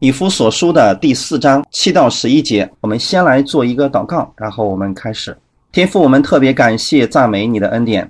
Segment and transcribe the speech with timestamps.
[0.00, 5.36] 以夫所书的第四章七到十一节，我们先来做一个祷告，然后我们开始。
[5.72, 8.08] 天父，我们特别感谢赞美你的恩典，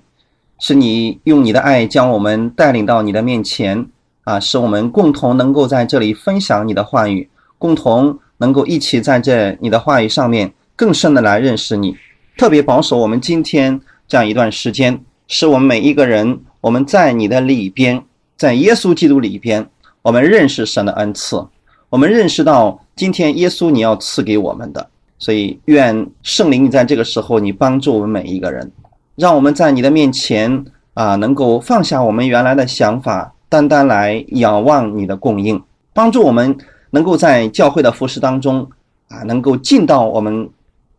[0.59, 3.87] 是你用你的爱将我们带领到你的面前
[4.25, 11.97] 啊，使我们共同能够在这里分享你的话语，共同能够一起在这你的话语上面更深的来认识你。
[12.37, 18.05] 特别保守我们今天这样一段时间，使我们每一个人我们在你的里边，
[18.37, 19.67] 在耶稣基督里边，
[20.03, 21.43] 我们认识神的恩赐，
[21.91, 24.89] 我们认识到今天耶稣你要赐给我们的。
[25.21, 28.71] 所以，愿圣灵你在这个时候，你帮助我们每一个人，
[29.17, 30.65] 让我们在你的面前
[30.95, 35.61] 啊，能够放下我们原来的想法，单单来仰望你的供应，
[35.93, 36.57] 帮助我们
[36.91, 38.65] 能够在教会的服饰当中
[39.09, 40.49] 啊，能够尽到我们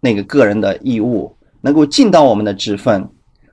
[0.01, 3.07] 那个个人的义务，能够尽到我们的职分。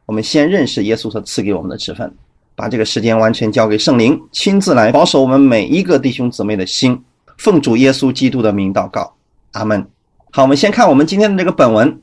[0.05, 2.13] 我们先认识耶稣所赐给我们的职分，
[2.57, 7.01] 把这个时间完全交给圣灵，亲自来保守我们每一个弟兄姊妹的心。
[7.39, 9.15] 奉主耶稣基督的名祷告，
[9.53, 9.87] 阿门。
[10.31, 12.01] 好，我们先看我们今天的这个本文。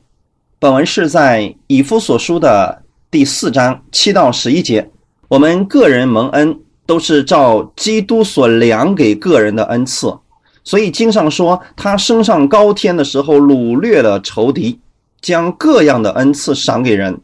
[0.58, 4.90] 本文是在以夫所书的第四章七到十一节。
[5.28, 10.16] 我们个人蒙恩都是照基督所量给个人的恩赐，
[10.62, 14.80] 所以经上说，他升上高天的时候，掳掠了仇敌，
[15.20, 17.20] 将各样的恩赐赏给人。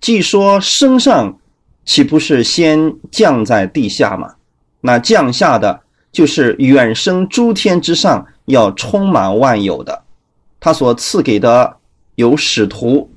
[0.00, 1.38] 既说升上，
[1.84, 4.34] 岂不是先降在地下吗？
[4.80, 5.80] 那降下的
[6.14, 10.04] 就是远生诸天之上，要充满万有的。
[10.60, 11.76] 他所赐给的
[12.14, 13.10] 有使徒，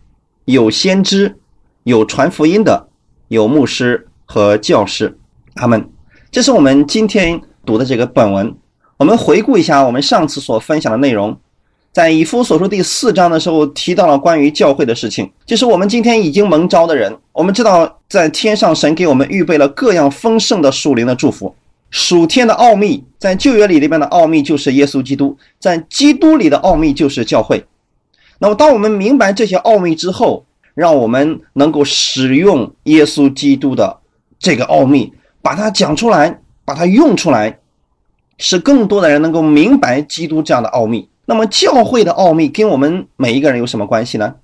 [0.45, 1.38] 有先知，
[1.84, 2.88] 有传福音的，
[3.28, 5.16] 有牧师和教师。
[5.53, 5.90] 他们，
[6.31, 8.56] 这是我们今天读的这个本文。
[8.98, 11.40] 我们回顾一下我们上次所分享的内容，
[11.94, 17.16] 在以夫所说第四章的时候提到了关于教会的事情，就是我们今天已经蒙召的人。
[17.31, 21.56] 我们知道，在天上神给我们预备了各样丰盛的属灵的祝福。
[21.89, 27.66] 属天的奥秘，在旧约里里边的奥秘就是耶稣基督，在基督里的奥秘就是教会。
[28.39, 33.97] 那么，当我们明白这些奥秘之后，让我们能够使用耶稣基督的
[34.38, 37.59] 这个奥秘，把它讲出来，把它用出来，
[38.38, 41.09] 使更多的人能够明白基督这样的奥秘。
[41.25, 44.35] 那么，教会的奥秘跟我们每一个人有什么关系呢？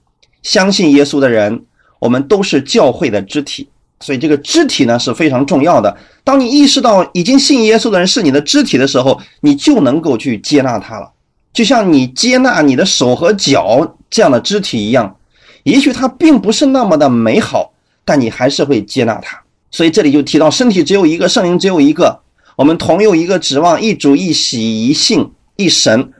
[0.41, 1.65] 相信耶稣的人，
[1.99, 3.69] 我们都是教会的肢体。
[4.03, 5.95] 所以这个肢体呢是非常重要的。
[6.25, 11.09] 当你意识到已经信耶稣的人是你的肢体的时候，你就能够去接纳他了。
[11.53, 15.15] 就像你接纳你的手和脚这样的肢体一样，
[15.63, 17.71] 也许它并不是那么的美好，
[18.03, 19.41] 但你还是会接纳它。
[19.71, 22.19] 所以这里就提到，身体只有一个，圣灵只有一个，
[22.57, 26.11] 我们同有一个指望，一主一喜一信一神。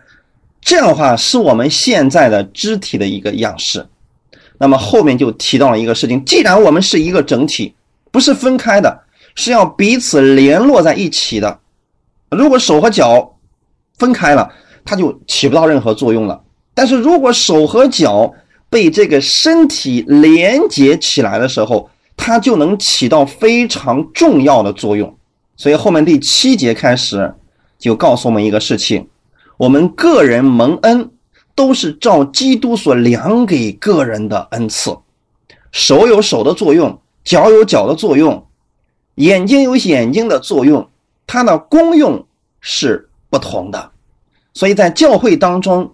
[0.62, 3.86] 这样的话是我们现在的肢体的一个样式。
[4.60, 7.74] 那么后面就提到了一个事情，既然我们是一个整体，
[8.12, 9.02] 不是分开的，
[9.36, 11.60] 是要彼此联络在一起的。
[12.30, 13.36] 如果手和脚
[13.98, 14.50] 分开了，
[14.86, 16.42] 它就起不到任何作用了。
[16.74, 18.34] 但是如果手和脚
[18.70, 25.16] 被这个身体连接起来的时候，它就能起到非常重要的作用。
[25.58, 27.34] 所以后面第七节开始
[27.78, 29.08] 就告诉我们一个事情：
[29.58, 31.10] 我们个人蒙恩。
[31.56, 34.98] 都是照基督所量给个人的恩赐，
[35.72, 38.46] 手有手的作用，脚有脚的作用，
[39.16, 40.90] 眼睛有眼睛的作用，
[41.28, 42.26] 它的功用
[42.60, 43.92] 是不同的。
[44.54, 45.94] 所以在教会当中，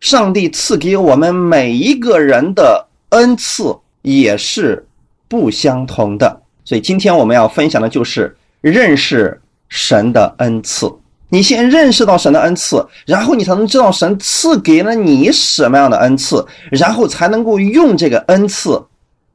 [0.00, 4.86] 上帝赐给我们每一个人的恩赐也是
[5.28, 6.42] 不相同的。
[6.64, 10.90] 所以今天我们要分享的就是认识神的恩赐。
[11.30, 18.82] 你先认识到神的恩赐，然后你才能知道神赐给了你什么样的恩赐，然后才能够用这个恩赐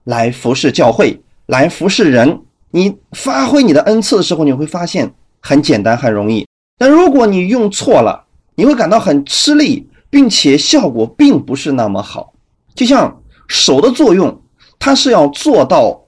[0.03, 2.41] 来服侍教会，来服侍人。
[2.71, 6.45] 你发挥你的恩赐的时候，你会发现很简单，很容易。
[6.77, 12.33] 但如果你用错了，你会感到很吃力，并且效果并不是那么好。
[12.73, 14.41] 就像手的作用，
[14.77, 16.01] 它是要做到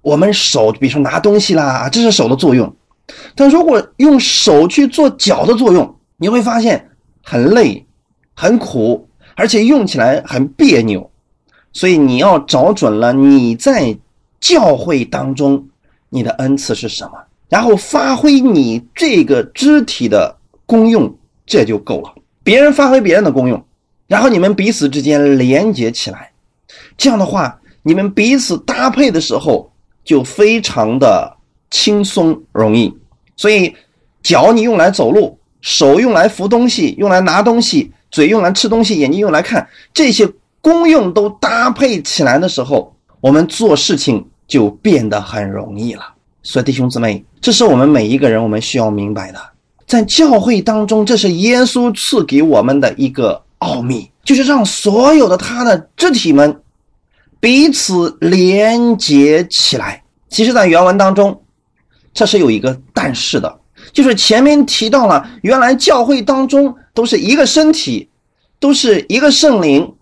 [0.00, 2.74] 我们手，比如说拿东西啦，这是手的作用。
[3.34, 6.90] 但如果用手去做脚的作用，你会发现
[7.22, 7.86] 很累、
[8.34, 11.10] 很苦，而且用起来很别扭。
[11.72, 13.94] 所以你要找准了你在
[14.40, 15.68] 教会当中
[16.08, 17.12] 你的恩赐是什么，
[17.48, 20.34] 然后发挥你这个肢体的
[20.64, 21.14] 功用，
[21.44, 22.14] 这就够了。
[22.42, 23.62] 别人发挥别人的功用，
[24.06, 26.30] 然后你们彼此之间连接起来，
[26.96, 29.70] 这样的话，你们彼此搭配的时候
[30.04, 31.36] 就非常的。
[31.74, 32.94] 轻松容易，
[33.36, 33.74] 所以
[34.22, 40.24] 脚你用来走路，手用来扶东西，用来拿东西，嘴用来吃东西，眼睛用来看，这些
[40.60, 46.14] 功用都搭配起来的时候，我们做事情就变得很容易了。
[46.44, 49.40] 所以弟兄姊妹，这是我们每一个人我们需要明白的，
[49.84, 56.60] 在教会当中，这是耶稣赐给我们的一个奥秘，就是让所有的他的肢体们
[57.40, 60.04] 彼此连接起来。
[60.28, 61.40] 其实，在原文当中，
[62.14, 63.58] 这是有一个但是的，
[63.92, 68.08] 就是前面提到了，原来教会当中都是一个身体，
[68.60, 69.94] 都是一个圣灵，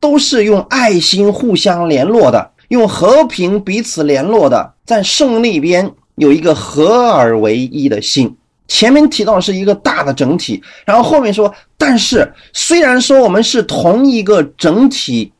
[0.00, 8.36] 都是用爱心互相联络的，用和平彼此联络的，在圣里边有一个合而为一的心。
[8.68, 15.32] 前面提到是一个大的整体，然后后面说，但是虽然说我们是同一个整体，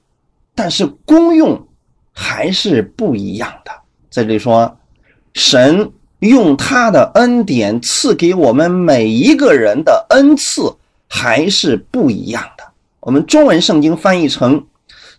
[0.54, 1.66] 但是功用
[2.12, 3.72] 还是不一样的。
[4.08, 4.78] 这里说，
[5.36, 10.74] 神用他的恩典赐给我们每一个人的恩赐
[11.06, 12.64] 还是不一样的。
[13.00, 14.66] 我们中文圣经翻译成，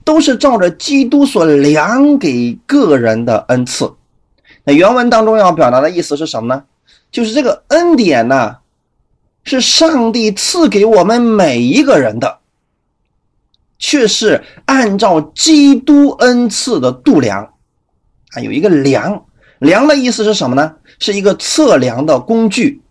[0.03, 3.93] 都是照着基督所量给个人的恩赐。
[4.63, 6.63] 那原文当中要表达的意思是什么呢？
[7.11, 8.57] 就是这个恩典呢，
[9.43, 12.39] 是上帝赐给我们每一个人的，
[13.77, 17.53] 却是按照基督恩赐的度量
[18.31, 19.26] 啊，有一个量，
[19.59, 20.73] 量的意思是什么呢？
[20.99, 22.81] 是一个测量的工具。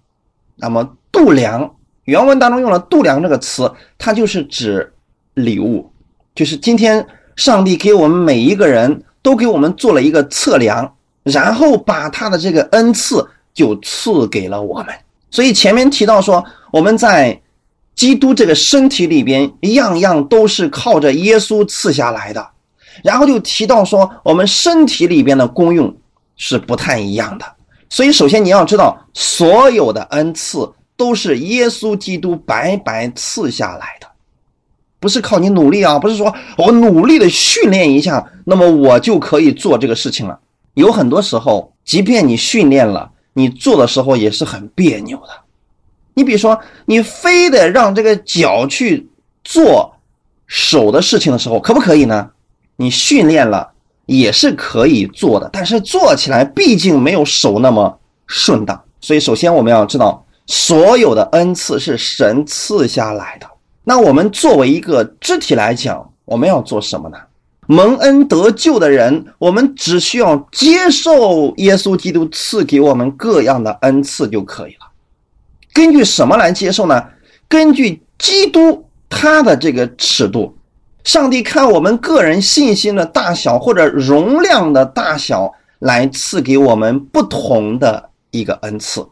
[0.56, 1.74] 那么度量，
[2.04, 4.92] 原文当中用了度量这个词，它就是指
[5.34, 5.90] 礼物，
[6.34, 13.26] 就是今天上帝给我们每一个人都给我们做了一个测量，然后把他的这个恩赐。
[13.56, 14.94] 就赐给了我们，
[15.30, 17.40] 所以前面提到说，我们在
[17.94, 22.46] 基督这个身体里边，样样都是靠着耶稣赐下来的。
[23.02, 25.96] 然后就提到说，我们身体里边的功用
[26.37, 27.44] 是不太一样的。
[27.88, 34.06] 所以首先你要知道，所有的恩赐都是耶稣基督白白赐下来的，
[35.00, 40.38] 不是靠你努力啊，不是说我努力的训练一下，那么我就可以做这个事情了。
[40.75, 43.11] 有很多时候，即便你训练了。
[43.38, 45.29] 你做的时候也是很别扭的，
[46.15, 49.06] 你比如说，你非得让这个脚去
[49.44, 49.94] 做
[50.47, 52.31] 手的事情的时候，可不可以呢？
[52.77, 53.75] 你训练了
[54.06, 58.81] 也是可以做的，但是做起来毕竟没有手那么顺当。
[59.00, 63.47] 所以，首先我们要知道，所有的恩赐是神赐下来的。
[63.85, 67.19] 那我们作为一个肢体来讲，我们要做什么呢？
[67.69, 74.87] 蒙恩得救的人，我们只需要接受耶稣基督赐给我们各样的恩赐就可以了。
[75.73, 77.05] 根据什么来接受呢？
[77.49, 80.56] 根据基督他的这个尺度，
[81.06, 89.06] 上帝看我们个人信心的大小或者容量的大小来赐给我们不同的一个恩赐。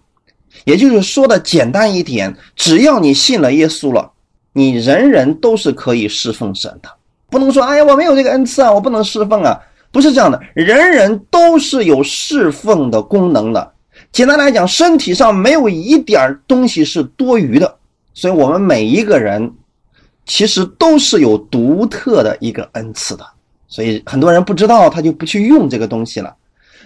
[0.64, 4.11] 也就是说的简单一点，只要你信了耶稣了，
[4.52, 6.88] 你人人都是可以侍奉神的。
[7.31, 9.61] 不能说，哎呀，我没有这个恩赐啊，我不能侍奉啊，
[9.93, 13.73] 不是这样的，人人都是有侍奉的功能的。
[14.11, 17.76] 简单来讲，身体上没有一点东西是多余的，
[18.14, 19.52] 所以我们每一个人
[20.26, 23.25] 其实都是有独特的一个恩赐的。
[23.69, 26.35] 所以很多人不知道，他就不去用这个东西了。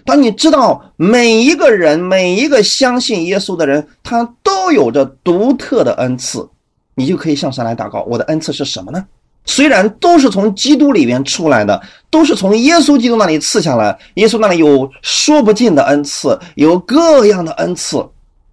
[0.05, 6.49] 当你知道每一个人，每一个相信耶稣的人，他都有着独特的恩赐，
[6.95, 9.05] 你就可以向上来祷告：我的恩赐是什么呢？
[9.45, 11.81] 虽然都是从基督里面出来的，
[12.11, 17.97] 都是从耶稣基督那里赐下来，耶稣那里有说不尽的恩赐，有各样的恩赐，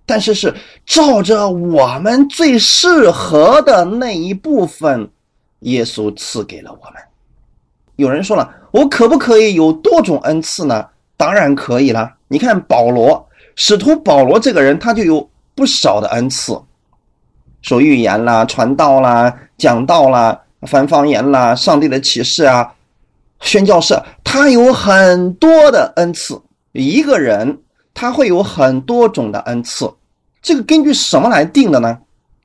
[0.06, 0.54] 但是是
[0.86, 5.10] 照着我们最适合的那一部分，
[5.62, 7.01] 耶稣赐给了我们。
[7.96, 10.86] 有人说了，我可不可以有多种恩赐呢？
[11.18, 12.13] 当然可以了。
[12.27, 16.62] 你看保罗，使徒保罗这个人，他就有不少的恩赐，
[17.62, 20.41] 说预言啦、传道啦、讲道啦。
[20.62, 22.74] 翻方言啦，上帝的启示啊，
[23.39, 26.41] 宣教士，他有很多的恩赐。
[26.72, 27.60] 一个人
[27.94, 29.88] 他会有很多种的恩赐，
[30.46, 31.98] 这个根据什么来定的呢？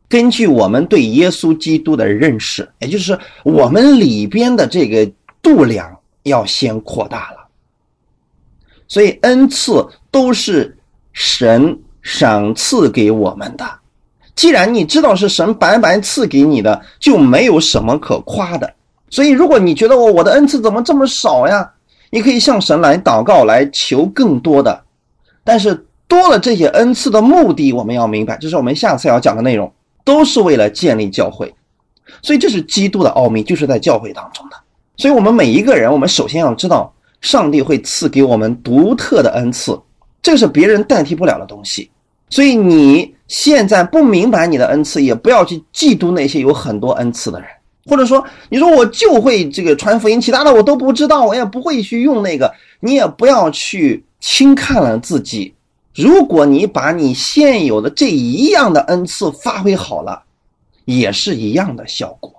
[0.08, 7.46] 根据我们对耶稣基督的认识，也就是我们里边的这个度量要先扩大了。
[8.88, 10.78] 所以恩赐都是
[11.12, 13.70] 神赏赐给我们的。
[14.34, 18.72] 既然你知道是神白白赐给你的，就没有什么可夸的。
[19.10, 21.70] 所以，如果你觉得我我的恩赐怎么这么少呀？
[22.08, 24.84] 你可以向神来祷告，来求更多的。
[25.44, 29.72] 但是多了这些恩赐的目的，我们要明白，这是我们下次要讲的内容，
[30.04, 31.54] 都是为了建立教会。
[32.20, 34.56] 所以这是基督的奥秘，就是在教会当中的。
[34.96, 39.80] 所以我们每一个人，我们首先要知道，上帝会赐给我们独特的恩赐，
[40.20, 41.90] 这是别人代替不了的东西。
[42.28, 43.14] 所以你。
[43.30, 47.48] 现在不明白你的恩赐，也不要去嫉妒那些有很多恩赐的人，
[47.86, 55.54] 或者说你说我就会这个传福音，其他的我都不知道，我也不会去用那个，你也不要去轻看了自己，
[55.94, 60.22] 如果你把你现有的这一样的恩赐发挥好了，
[60.84, 62.32] 也是一样的效果。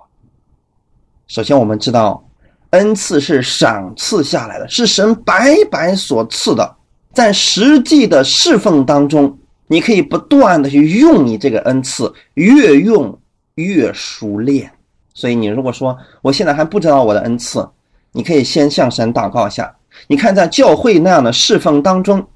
[1.28, 2.26] 首先，我们知道
[2.70, 6.76] 恩赐是赏赐下来的，是神白白所赐的，
[7.12, 13.18] 在实际的侍奉当中，你可以不断的去用你这个恩赐，越用
[13.56, 14.72] 越熟练。
[15.12, 17.68] 所以，你如果说我现在还不知道我的恩赐，
[18.12, 19.74] 你可以先向神祷告一下。
[20.06, 22.26] 你看，在教会那样的侍奉当中。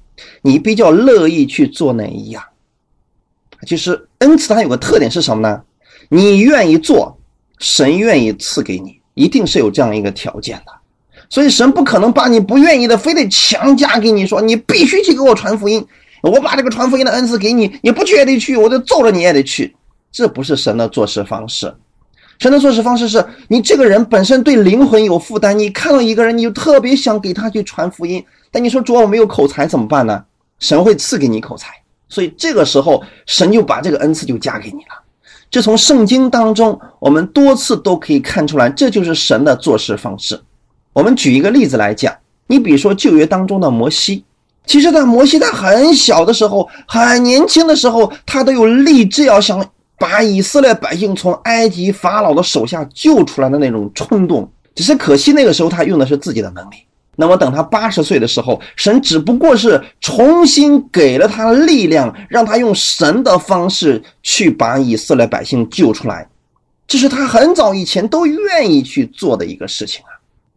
[0.41, 2.43] 你比较乐意去做哪一样？
[3.65, 5.61] 就是恩赐它有个特点是什么呢？
[6.09, 7.17] 你愿意做，
[7.59, 10.71] 神愿意赐给你，一定是有这样一个条件的。
[11.29, 15.85] 所以神不可能把你不愿意的非得强加给你，说你必须去给我传福音。
[16.21, 19.75] 我把这个传福音的恩赐给你，你不去也得去，我就揍着你也得去。
[20.11, 21.73] 这不是神的做事方式。
[22.39, 28.23] 神的做事方式是你这个人本身对灵魂有负担，你看到一个人，你就特别想给他去传福音。
[28.51, 30.23] 但你说主，我没有口才怎么办呢？
[30.59, 31.73] 神会赐给你口才，
[32.09, 35.01] 所以这个时候神就把这个恩赐就加给你了。
[35.49, 40.39] 这从圣经当中我们多次都可以看出来，这就是神的做事方式。
[40.93, 42.13] 我们举一个例子来讲，
[42.47, 44.23] 你比如说旧约当中的摩西，
[44.65, 49.63] 其实，在摩西他很小的时候，很年轻的时候，他都有立志要想
[49.97, 54.49] 把以色列百姓从埃及法老的手下救出来的那种冲动。
[54.75, 56.75] 只是可惜那个时候他用的是自己的能力。
[57.19, 66.27] 那么等他八十岁的时候，神只不过是重新给了他力量，让他用神的方式去把以色列百姓救出来，
[66.87, 70.13] 这是他很早以前都愿意去做的一个事情啊。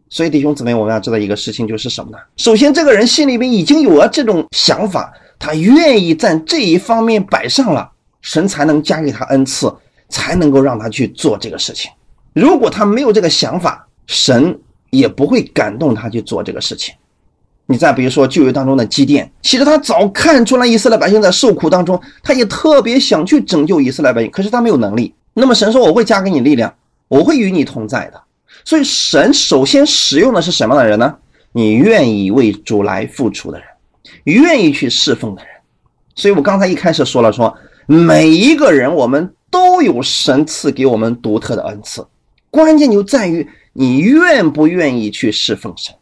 [0.07, 2.17] 所以弟兄姊妹，我们要知道一个事情就是什么呢？
[2.37, 7.89] 首先，这个人心里边已经有了这种想法，他愿意在这一方面摆上了，
[8.21, 9.73] 神才能加给他恩赐，
[10.09, 11.89] 才能够让他去做这个事情。
[12.33, 14.59] 如果他没有这个想法，神。
[14.91, 16.93] 也不会感动他去做这个事情。
[17.67, 25.13] 你再比如说旧约当中的基甸，其实他早看出来以色列百姓在受苦当中，他也特别想去拯救以色列百姓，可是他没有能力。
[25.33, 26.73] 那么神说：“我会加给你力量，
[27.07, 28.21] 我会与你同在的。”
[28.65, 31.15] 所以神首先使用的是什么样的人呢？
[31.53, 33.67] 你愿意为主来付出的人，
[34.25, 35.51] 愿意去侍奉的人。
[36.15, 37.55] 所以我刚才一开始说了，说
[37.85, 42.05] 每一个人我们都有神赐给我们独特的恩赐，
[42.49, 43.47] 关键就在于。
[43.73, 45.95] 你愿不愿意去侍奉神？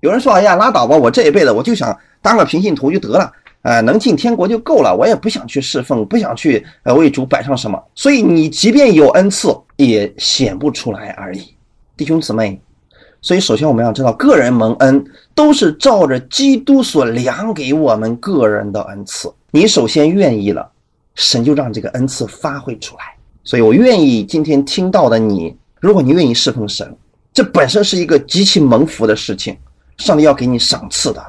[0.00, 11.54] 有人说：“哎呀，拉倒吧，我这一辈子我就想当个平信徒就得了，呃，能进天国就够了，我也不想去侍奉，不想去呃为主摆上什么。”所以你即便有恩赐，也显不出来而已，
[11.96, 12.60] 弟兄姊妹。
[13.22, 19.32] 所以首先我们要知道，个人蒙恩都是照着基督所量给我们个人的恩赐。
[19.50, 20.70] 你首先愿意了，
[21.14, 23.02] 神就让这个恩赐发挥出来。
[23.42, 25.56] 所以我愿意今天听到的你。
[25.80, 26.96] 如果你愿意侍奉神，
[27.32, 29.56] 这本身是一个极其蒙福的事情，
[29.98, 31.24] 上帝要给你赏赐的。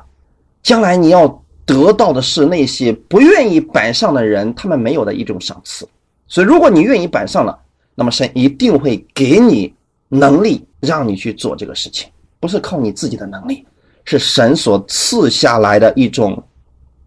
[0.63, 1.27] 将来你要
[1.66, 5.88] 得到的是那些不愿意摆上的人他们没有的一种赏赐。
[6.27, 7.58] 所以，如果你愿意摆上了，
[7.94, 9.74] 那么神一定会给你
[10.08, 13.66] 能力，让你去做这个事情，不是靠你自己的能力，
[14.06, 16.42] 是神所赐下来的一种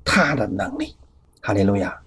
[0.05, 0.95] 他的能力。
[1.41, 1.99] 哈利路亚。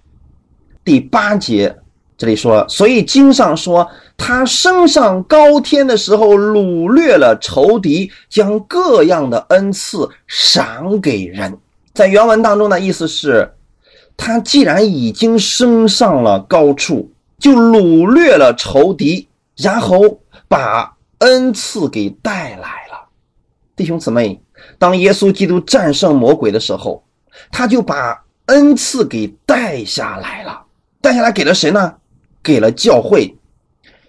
[0.84, 1.76] 第八节。
[2.24, 11.58] 这里说，所以经上说，他升上高天的时候，掳掠了仇敌，将各样的恩赐赏给人。
[11.92, 13.52] 在原文当中的意思是，
[14.16, 23.08] 他既然已经升上了高处，就掳掠了仇敌，然后把恩赐给带来了。
[23.76, 24.40] 弟兄姊妹，
[24.78, 27.04] 当耶稣基督战胜魔鬼的时候，
[27.52, 30.62] 他就把恩赐给带下来了。
[31.02, 31.96] 带下来给了谁呢？
[32.44, 33.34] 给了教会，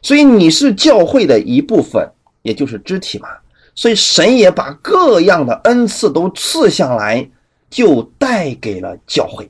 [0.02, 2.08] 所以你是教会的一部分，
[2.44, 3.30] 也就是肢体嘛。
[3.74, 7.28] 所以神也把各样的恩赐都赐下来，
[7.70, 9.50] 就带给了教会。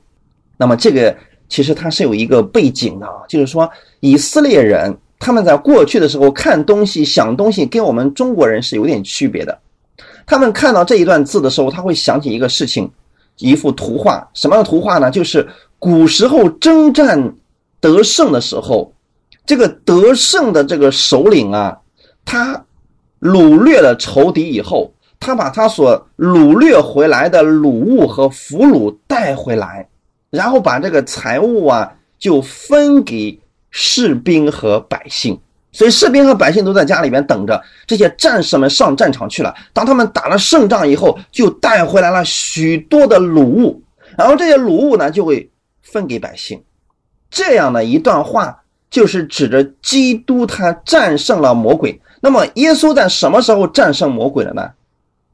[0.56, 1.14] 那么这个
[1.48, 9.58] 其实它是有一个背景的啊，就是说以色列人他们在过去的时候看东西、想东西，跟我们中国人是有点区别的。
[10.26, 12.90] 他们看到这一段字的时候，他会想起一个事情，
[13.38, 14.28] 一幅图画。
[14.34, 15.10] 什么样的图画呢？
[15.10, 15.46] 就是
[15.78, 17.34] 古时候征战。
[17.80, 18.92] 得胜的时候，
[19.44, 21.78] 这个得胜的这个首领啊，
[22.24, 22.64] 他
[23.20, 29.88] 掳掠了仇敌以后，他把他所掳掠回来的掳物和俘虏带回来，
[30.30, 33.40] 然后把这个财物啊就分给
[33.70, 35.38] 士兵和百姓。
[35.72, 39.54] 所以士兵和百姓都在家里边等着这些战士们上战场去了。
[39.74, 43.82] 当他们打了胜仗以后，就带回来了许多的掳物，
[44.16, 45.50] 然后这些掳物呢就会
[45.82, 46.62] 分给百姓。
[47.36, 52.00] 这样的一段话，就是指着基督他战胜了魔鬼。
[52.22, 54.70] 那么，耶稣在什么时候战胜魔鬼了呢？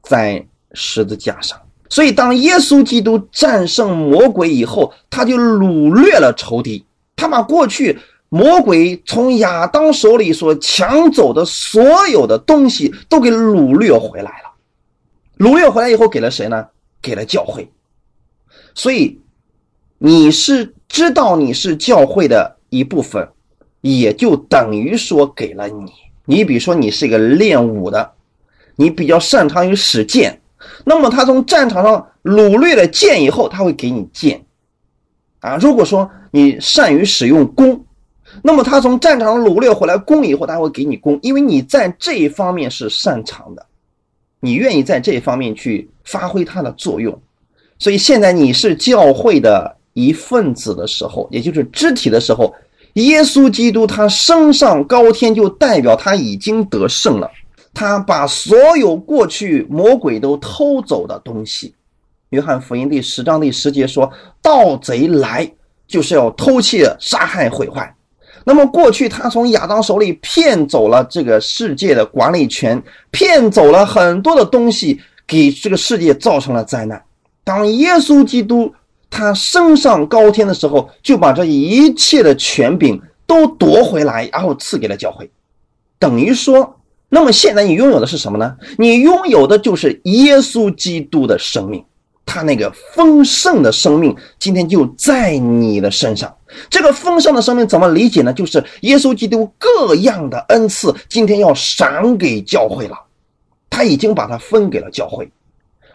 [0.01, 1.57] 在十字架上。
[1.87, 14.51] 所以，当耶稣基督战胜魔鬼以后，他就掳掠了仇敌，他把过去魔鬼从亚当手里所抢走的所有的东西都给掳掠回来了。
[15.37, 16.67] 掳掠回来以后，给了谁呢？
[17.01, 17.71] 给了教会。
[18.75, 19.21] 所以，
[20.05, 23.25] 你是知道你是教会的一部分，
[23.79, 25.89] 也就等于说给了你。
[26.25, 28.11] 你比如说，你是一个练武的，
[28.75, 30.41] 你比较擅长于使剑。
[30.83, 34.43] 那么他从战场上掳掠了剑以后，他会给你剑，
[35.39, 37.85] 啊，如果说你善于使用弓，
[38.41, 43.65] 那么他从战场上掳掠回来弓以后，他会给你弓，因为你在这一方面是擅长的，
[44.41, 47.17] 你愿意在这一方面去发挥它的作用，
[47.79, 52.53] 所以现在你是教会的一份子的时候，也就是肢体的时候，
[52.93, 57.29] 耶稣基督他升上高天，就代表他已经得胜了。
[57.73, 61.73] 他把所有过去魔鬼都偷走的东西，
[62.29, 64.11] 约翰福音第十章第十节说
[64.43, 65.51] ：“盗贼来
[65.87, 67.91] 就是要偷窃、杀害、毁坏。”
[68.45, 77.01] 那么过去他从亚当手里骗走了这个世界的管理权，骗走了很多的东西，给这个世界造成了灾难。
[77.43, 78.71] 当耶稣基督
[79.15, 85.29] 他升上高天的时候，就把这一切的权柄都夺回来，然后赐给了教会，
[85.99, 86.79] 等于说。
[87.09, 88.57] 那么现在你拥有的是什么呢？
[88.75, 91.85] 你拥有的就是耶稣基督的生命，
[92.25, 96.35] 他那个丰盛的生命今天就在你的身上。
[96.71, 98.33] 这个丰盛的生命怎么理解呢？
[98.33, 102.97] 就是耶稣基督各样的恩赐今天要赏给教会了，
[103.69, 105.29] 他已经把它分给了教会。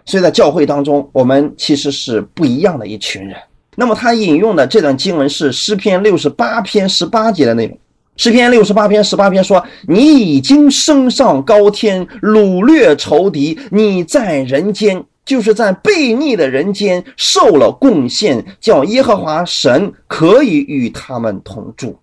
[0.09, 3.37] 所以在教会当中，我们其实是不一样的一群人。
[3.77, 7.79] 那么他引用的这段经文是诗篇六十八篇十八节的内容。
[8.17, 13.57] 诗篇六十八篇十八篇说：“你已经升上高天，掳掠仇敌。
[13.71, 21.97] 你在人间，就是在悖逆的人间受了贡献，叫耶和华神可以与他们同住。”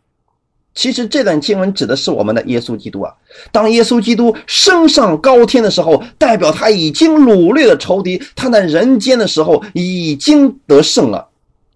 [0.76, 3.12] 其实这段经文指的是我们的耶稣基督啊。
[3.52, 11.28] 当耶稣基督升上高天的时候，代表他已经掳掠了仇敌，他在人间的时候已经得胜了，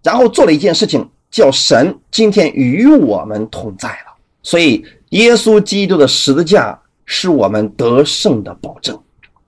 [0.02, 4.14] 然后做了一件事情，叫神今天与我们同在了。
[4.42, 8.98] 所以，耶稣基督的十字架是我们得胜的保证。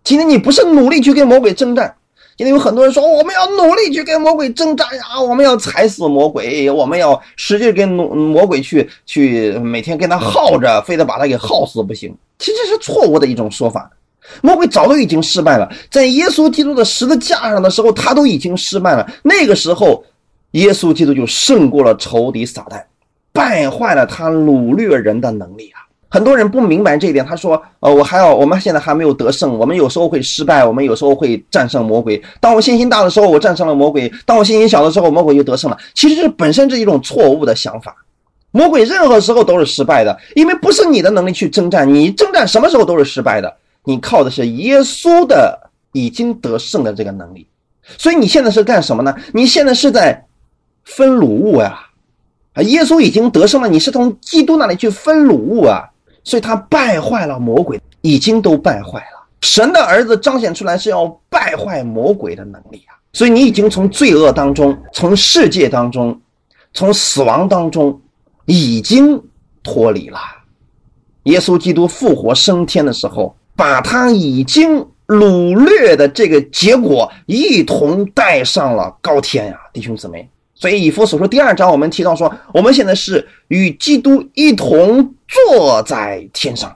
[0.03, 1.95] 今天你不是努力去跟魔鬼征战，
[2.37, 12.17] 今天有很多人说我们要努力去跟魔鬼征战呀，我们要踩死魔鬼，我们要使劲跟魔魔鬼去去每天跟他耗着，非得把他给耗死不行。
[12.39, 13.91] 其实是错误的一种说法。
[14.41, 19.07] 魔鬼早都已经失败了，在耶稣基督的十字架上的时候，他都已经失败了。
[19.23, 20.05] 那个时候，
[20.53, 22.83] 耶稣基督就胜过了仇敌撒旦。
[23.33, 25.89] 败坏了他掳掠人的能力啊！
[26.13, 27.25] 很多人不明白这一点。
[27.25, 32.23] 他说：“呃，我还要，我们现在还没有得胜，我们有时候会失败，我们有时候会战胜魔鬼。
[32.39, 35.79] 当我信心大的时候，我战胜了魔鬼；当我信心小的时候，魔鬼就得胜了。
[35.95, 37.97] 其实这本身是一种错误的想法。
[38.51, 43.57] 魔鬼任何时候都是失败的，因为不是你的能力去征战，你征战什么时候都是失败的。
[43.85, 45.59] 你靠的是耶稣的
[45.93, 47.47] 已经得胜的这个能力。
[47.97, 49.15] 所以你现在是干什么呢？
[49.33, 50.27] 你现在是在
[50.85, 51.87] 分掳物呀！”
[52.53, 55.89] 啊，耶稣已经得胜了，你是从基督那里去分掳物啊，
[56.25, 59.27] 所以他败坏了魔鬼，已经都败坏了。
[59.41, 66.19] 神的儿子彰显出来是要败坏魔鬼的能力啊，所以你已经从罪恶当中、从世界当中、
[66.73, 68.01] 从死亡当中
[68.47, 69.21] 已经
[69.63, 70.19] 脱离了。
[71.25, 80.29] 耶稣基督复活升天的时候，把他已经掳掠的这个结果一同带上了高天呀，弟兄姊妹。
[80.63, 86.73] 所以以弗所说第二章，我们提到说，我们现在是与基督一同坐在天上。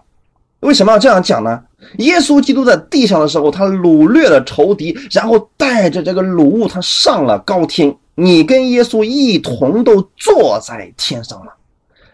[0.59, 1.62] 为什么要这样讲呢？
[1.99, 7.96] 耶稣基督在地上的时候，他掳掠了仇敌，然后带着这个掳物，他上了高天。
[8.16, 11.53] 你跟耶稣一同都坐在天上了，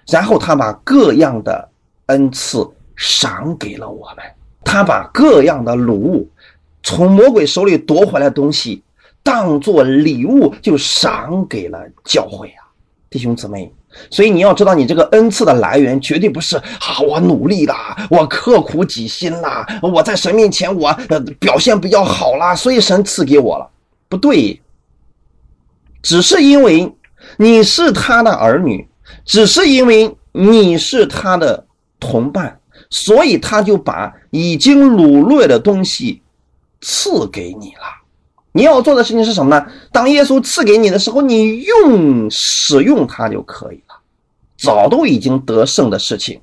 [0.08, 1.66] 然后他把各样的
[2.08, 4.18] 恩赐赏给了我们，
[4.62, 6.28] 他把各样的掳物
[6.82, 8.82] 从魔鬼手里夺回来的东西。
[9.22, 12.66] 当做礼物就赏给了教会啊，
[13.08, 13.72] 弟兄姊妹，
[14.10, 20.92] 所以你要知道，你这个恩赐的来源绝对不是啊，我努力啦，我刻苦己心啦，我在神面前我
[21.38, 23.70] 表现比较好啦，所以神赐给我了，
[24.08, 24.60] 不对，
[26.02, 26.92] 只是因为
[27.36, 28.88] 你是他的儿女，
[29.24, 31.64] 只是因为你是他的
[32.00, 32.58] 同伴，
[32.90, 36.20] 所以他就把已经掳掠的东西
[36.80, 38.01] 赐给你了。
[38.52, 39.66] 你要做的事情是什么呢？
[39.90, 43.96] 当耶稣赐给你的时候，你用使用它就可以了。
[44.58, 46.40] 早都已经得胜的事情，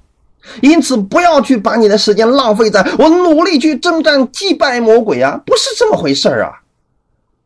[0.62, 6.52] 因此不要去把你的时间浪费在我努力去征战击败魔鬼啊，不是这么回事儿啊！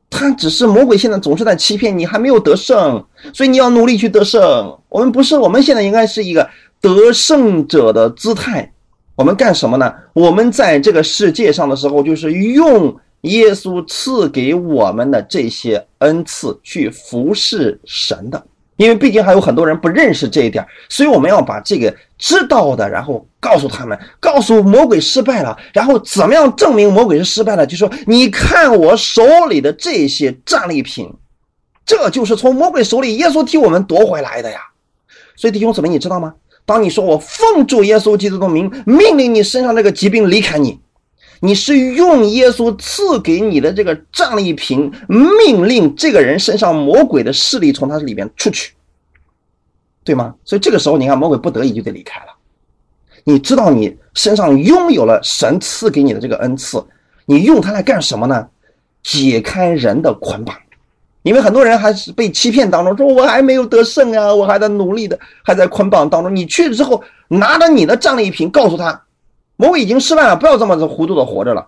[0.09, 4.77] 他只是魔鬼，现在总是在欺骗你，还没有得胜，所以你要努力去得胜。
[4.89, 6.49] 我们不是，我们现在应该是一个
[6.79, 8.71] 得胜者的姿态。
[9.15, 9.93] 我们干什么呢？
[10.13, 18.41] 我们在这个世界上的时候，就是用耶稣赐给我们的这些恩赐去服侍神的。
[18.75, 27.67] 因为毕竟还有很多人不认识这一点，所以我们要把这个知道的，然后告诉他们，告诉魔鬼失败了，然后怎么样证明魔鬼是失败了？
[27.67, 31.07] 就说你看我手里的这些战利品，
[31.85, 34.59] 这就是从魔鬼手里耶稣替我们夺回来的呀。
[35.35, 36.33] 所以弟兄姊妹，你知道吗？
[36.65, 40.79] 当你说我奉主耶稣基督的名命令你身上这个疾病离开你，
[41.45, 48.71] 你是用耶稣赐给你的这个战利品命令这个人身上魔鬼的势力从他里边出去，
[50.05, 50.35] 对吗？
[50.45, 52.27] 所以这个时候，你看魔鬼不得已就得离开了。
[53.25, 56.81] 你知道你身上拥有了神赐给你的这个恩赐，
[57.25, 58.47] 你用它来干什么呢？
[59.03, 60.55] 解开人的捆绑。
[61.23, 66.33] 因为很多人还是被欺骗当中，说我还没有得胜啊，我还在努力的，还在捆绑当中。
[66.33, 69.03] 你去了之后，拿着你的战利品，告诉他。
[69.55, 71.67] 魔鬼已经失败了，不要这么糊涂的活着了，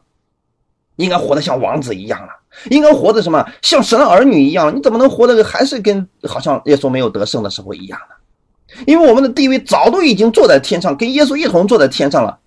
[0.95, 2.29] 应该活得像王子一样了，
[2.69, 4.75] 应该活得什么像神的儿女一样？
[4.75, 8.83] 你怎么能活得还是跟好像耶稣没有得胜的时候一样呢？
[8.87, 12.39] 因为我们的地位早都已经坐在天上，跟耶稣一同坐在天上了。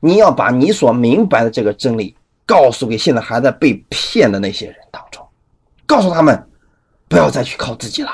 [0.00, 5.24] 你要把你所明白的这个真理告诉给现在还在被骗的那些人当中，
[5.86, 6.48] 告诉他们
[7.08, 8.10] 不要再去靠自己了，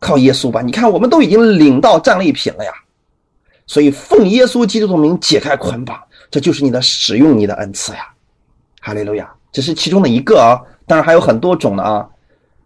[0.00, 0.62] 靠耶稣吧。
[0.62, 2.72] 你看，我们都已经领到战利品了呀，
[3.66, 6.02] 所以奉耶稣基督的名解开捆绑。
[6.30, 8.00] 这就是你的使用你的恩赐呀，
[8.80, 9.28] 哈利路亚！
[9.50, 12.06] 这是其中的一个啊，当然还有很多种的啊。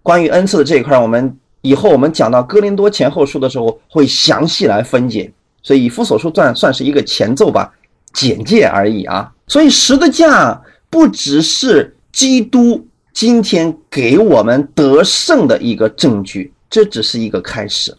[0.03, 5.33] 关于恩赐的这一块，我们以后我们讲到哥林多前后书的时候会详细来分解。
[5.62, 7.72] 所以以弗所书算算是一个前奏吧，
[8.12, 9.33] 简介而已啊。
[9.46, 17.96] 所以十字架不只是基督今天给我们得胜的一个证据，这只是一个开始。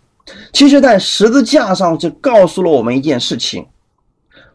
[0.51, 3.65] 其实，在十字架上就告诉了我们一件事情。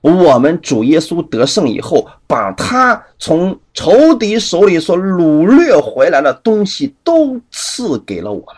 [0.00, 8.56] 我们主耶稣得胜以后，把他从仇敌手里所掳掠回来的东西都赐给了我们。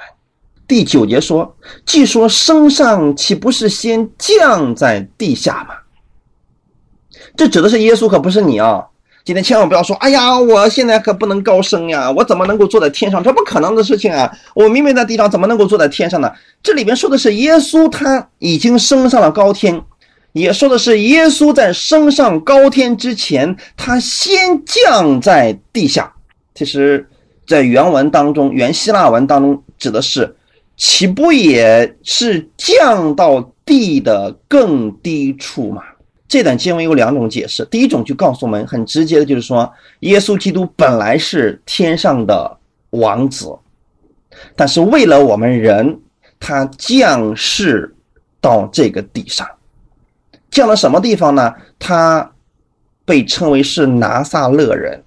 [0.68, 5.74] 第九节说：“既说升上，岂不是先降在地下吗？”
[7.37, 8.87] 这指的是耶稣，可不是你啊！
[9.24, 13.22] 今天千万不要说：“哎呀，我现在可不能高升呀，我怎么能够坐在天上？
[13.22, 14.31] 这不可能的事情啊！
[14.55, 16.31] 我明明在地上，怎么能够坐在天上呢？”
[16.62, 19.83] 这里边说的是耶稣，他已经升上了高天。
[20.33, 26.12] 也说的是，耶稣在升上高天之前，他先降在地下。
[26.55, 27.09] 其实，
[27.47, 30.37] 在原文当中，原希腊文当中指的是，
[30.77, 35.83] 岂不也是降到地的更低处吗？
[36.29, 37.64] 这段经文有两种解释。
[37.64, 39.69] 第一种就告诉我们，很直接的就是说，
[40.01, 42.57] 耶稣基督本来是天上的
[42.90, 43.53] 王子，
[44.55, 45.99] 但是为了我们人，
[46.38, 47.93] 他降世
[48.40, 49.45] 到这个地上。
[50.51, 51.55] 降到什么地方呢？
[51.79, 52.33] 他
[53.05, 55.03] 被称为是拿撒勒人，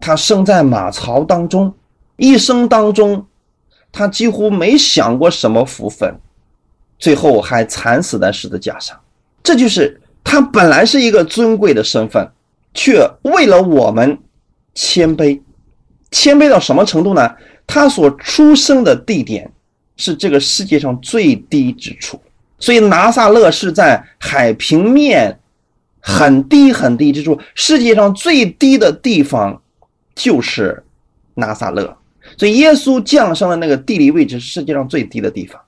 [0.00, 1.74] 他生在马槽当中，
[2.16, 3.26] 一生当中
[3.92, 6.18] 他几乎没享过什么福分，
[6.98, 8.98] 最后还惨死在十字架上。
[9.42, 12.30] 这就是他本来是一个尊贵的身份，
[12.72, 14.18] 却为了我们
[14.74, 15.40] 谦卑，
[16.10, 17.34] 谦卑到什么程度呢？
[17.66, 19.50] 他所出生的地点
[19.96, 22.20] 是这个世界上最低之处。
[22.64, 25.38] 所以拿撒勒是在海平面
[26.00, 29.60] 很低很低之处，世界上最低的地方
[30.14, 30.82] 就是
[31.34, 31.94] 拿撒勒。
[32.38, 35.60] 所以耶稣降生的那个地理位置是世界上最低的地方。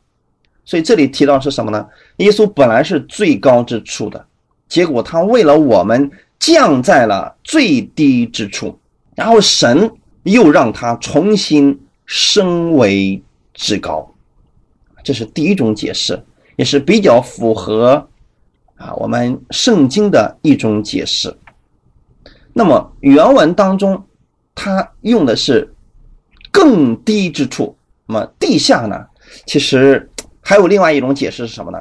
[0.64, 1.86] 所以这里提到是什么呢？
[2.16, 4.24] 耶稣本来是最高之处的，
[4.66, 8.78] 结果他为了我们降在了最低之处，
[9.14, 9.90] 然后神
[10.22, 14.10] 又让他重新升为至高。
[15.04, 16.18] 这是第一种解释。
[16.56, 18.08] 也是比较符合
[18.76, 21.34] 啊我们圣经的一种解释。
[22.52, 24.02] 那么原文当中，
[24.54, 25.72] 它用的是
[26.50, 27.76] 更低之处。
[28.06, 29.04] 那么地下呢，
[29.44, 31.78] 其实还有另外一种解释是什么呢？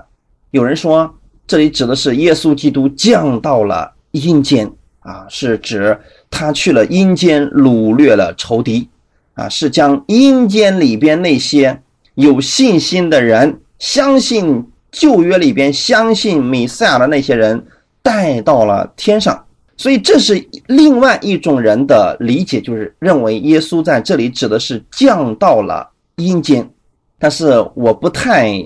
[0.51, 1.13] 有人说
[1.47, 5.97] 这里指的是耶稣基督降到了阴间啊，是指
[6.29, 8.89] 他去了阴间掳掠了仇敌
[9.35, 11.81] 啊，是将阴间里边那些
[12.15, 13.61] 有信心的人。
[13.79, 17.65] 相信旧约里边相信弥赛亚的那些人
[18.01, 19.45] 带到了天上，
[19.77, 26.69] 所以这是另外一种人的理解，就是认为耶稣在这里指的是降到了阴间。
[27.17, 28.63] 但是我不太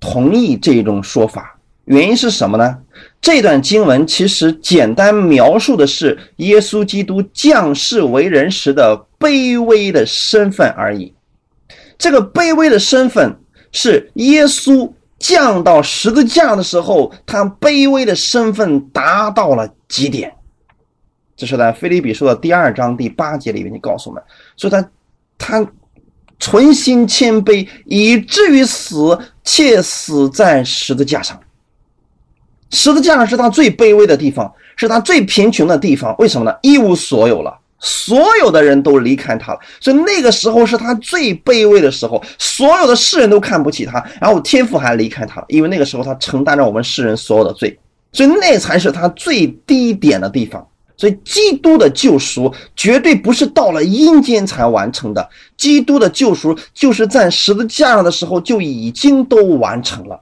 [0.00, 2.78] 同意这种说法，原因是什么呢？
[3.20, 11.12] 这段经文其实简单描述的是耶稣基督降世为人时的卑微的身份而已。
[11.96, 13.34] 这个卑微的身份
[13.74, 20.32] 是耶稣降到十字架的时候，他卑微的身份达到了极点。
[21.36, 24.22] 这是在《腓立比书》的第二章第八节里面，你告诉我们
[24.56, 24.88] 说他
[25.36, 25.66] 他
[26.38, 31.38] 存心谦卑，以至于死，且死在十字架上。
[32.70, 36.14] 十字架上是他最卑微的地方，是他最贫穷的地方。
[36.18, 36.56] 为什么呢？
[36.62, 47.78] 一无所有了，所有的人都离开他了，所以那个时候是他最卑微的时候，所有的世人都看不起他，然后天父还离开他了，因为那个时候他承担着我们世人所有的罪，
[48.10, 50.66] 所以那才是他最低点的地方。
[50.96, 60.20] 所以基督的救赎绝对不是到了阴间才完成的，基督的救赎就是在十字架上的时候就已经都完成了。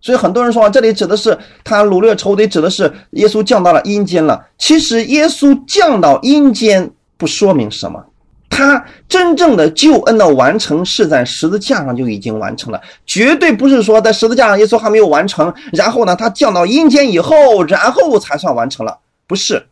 [0.00, 4.46] 所以很多人说，这里指的是他掳掠仇敌，指的是耶稣降到了阴间了。
[4.58, 6.88] 其实耶稣降到阴间
[7.22, 8.04] 不说明什么，
[8.50, 19.64] 他真正的救恩的完成是在十字架上就已经完成了，绝对不是说在十字架上耶稣还没有完成，然后呢他降到阴间以后，然后才算完成了，不是。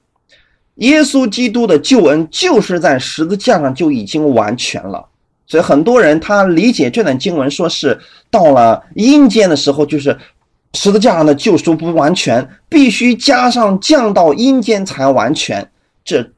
[0.76, 5.04] 耶稣基督的救恩就是在十字架上就已经完全了。
[5.48, 7.98] 所以很多人他理解这段经文，说是
[8.30, 10.16] 到了阴间的时候，就是
[10.74, 15.68] 十字架上的救赎不完全，必须加上降到阴间才完全。
[16.04, 16.30] 这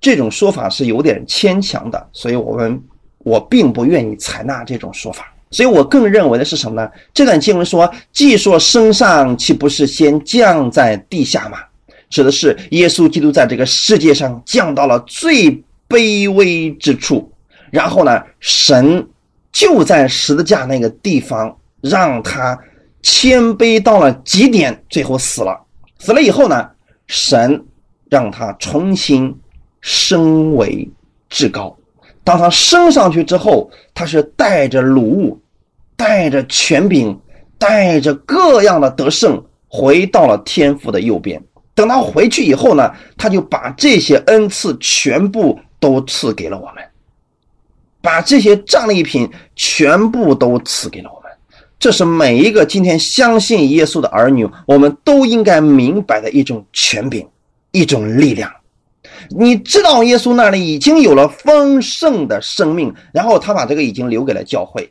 [0.00, 2.80] 这种说法是有点牵强的，所以我们
[3.18, 5.32] 我并不愿意采纳这种说法。
[5.50, 6.90] 所以我更认为的是什么呢？
[7.14, 11.58] 这段经文说，既说升上，岂不是先降在地下吗？
[12.10, 15.50] 指的是耶稣基督在这个世界上降到了最
[15.88, 17.32] 卑微之处。
[17.70, 19.06] 然后呢，神
[19.50, 22.58] 就在十字架那个地方让他
[23.02, 25.58] 谦卑到了极点，最后死了。
[25.98, 26.68] 死了以后呢，
[27.06, 27.64] 神
[28.10, 29.34] 让他重新
[29.80, 30.88] 升为
[31.28, 31.76] 至高。
[32.24, 35.40] 当他升上去之后，他是带着鲁物，
[35.96, 37.18] 带着权柄，
[37.58, 41.42] 带着各样的得胜，回到了天父的右边。
[41.74, 46.84] 等他回去以后呢，他就把这些恩赐全部都赐给了我们。
[48.00, 51.30] 把这些战利品全部都赐给了我们，
[51.78, 57.28] 这是每一个今天相信耶稣的儿女，我们都应该明白的一种权柄，
[57.72, 58.50] 一种力量。
[59.30, 64.90] 你知道耶稣那里已经有了丰盛的生命，然后他把这个已经留给了教会，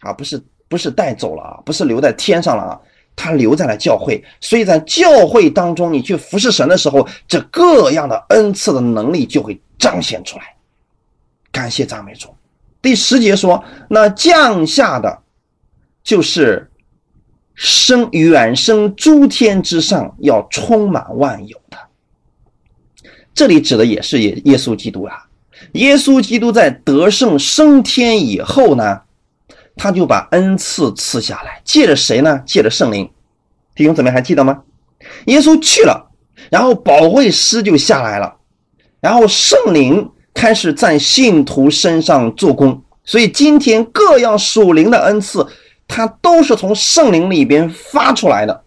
[0.00, 2.80] 啊，不是不是带走了啊，不是留在天上了啊，
[3.14, 4.22] 他留在了教会。
[4.40, 10.44] 所以在教会当中，你去服侍神的时候，这各样的恩赐的能力就会彰显出来。
[11.52, 12.28] 感谢赞美主。
[12.82, 15.18] 第十节说：“那降下的，
[16.04, 16.70] 就是
[17.54, 21.58] 升远升诸天之上，要充满万有。
[23.36, 25.26] 这里指的也是耶耶稣基督啊。
[25.74, 29.02] 耶稣基督在得胜升天以后呢，
[29.76, 32.42] 他就把恩赐赐下来，借着谁呢？
[32.44, 33.08] 借着圣灵。
[33.76, 34.64] 弟兄姊妹还记得吗？
[35.26, 36.10] 耶稣去了，
[36.50, 38.34] 然后保惠师就下来了，
[39.00, 45.46] 然后圣灵。”开始在信徒身上做工，所以今天各样属灵的恩赐，
[45.88, 48.62] 它都是从圣灵里边发出来的，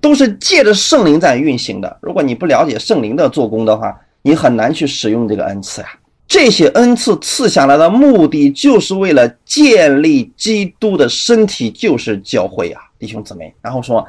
[0.00, 1.98] 都是借着圣灵在运行的。
[2.00, 5.88] 如果你不了解圣灵的做工的话，你很难去使用这个恩赐呀。
[6.26, 13.54] 这些恩赐赐下来的目的，就是为了建立基督的身体，就是教会啊，弟兄姊妹。
[13.62, 14.06] 然后说，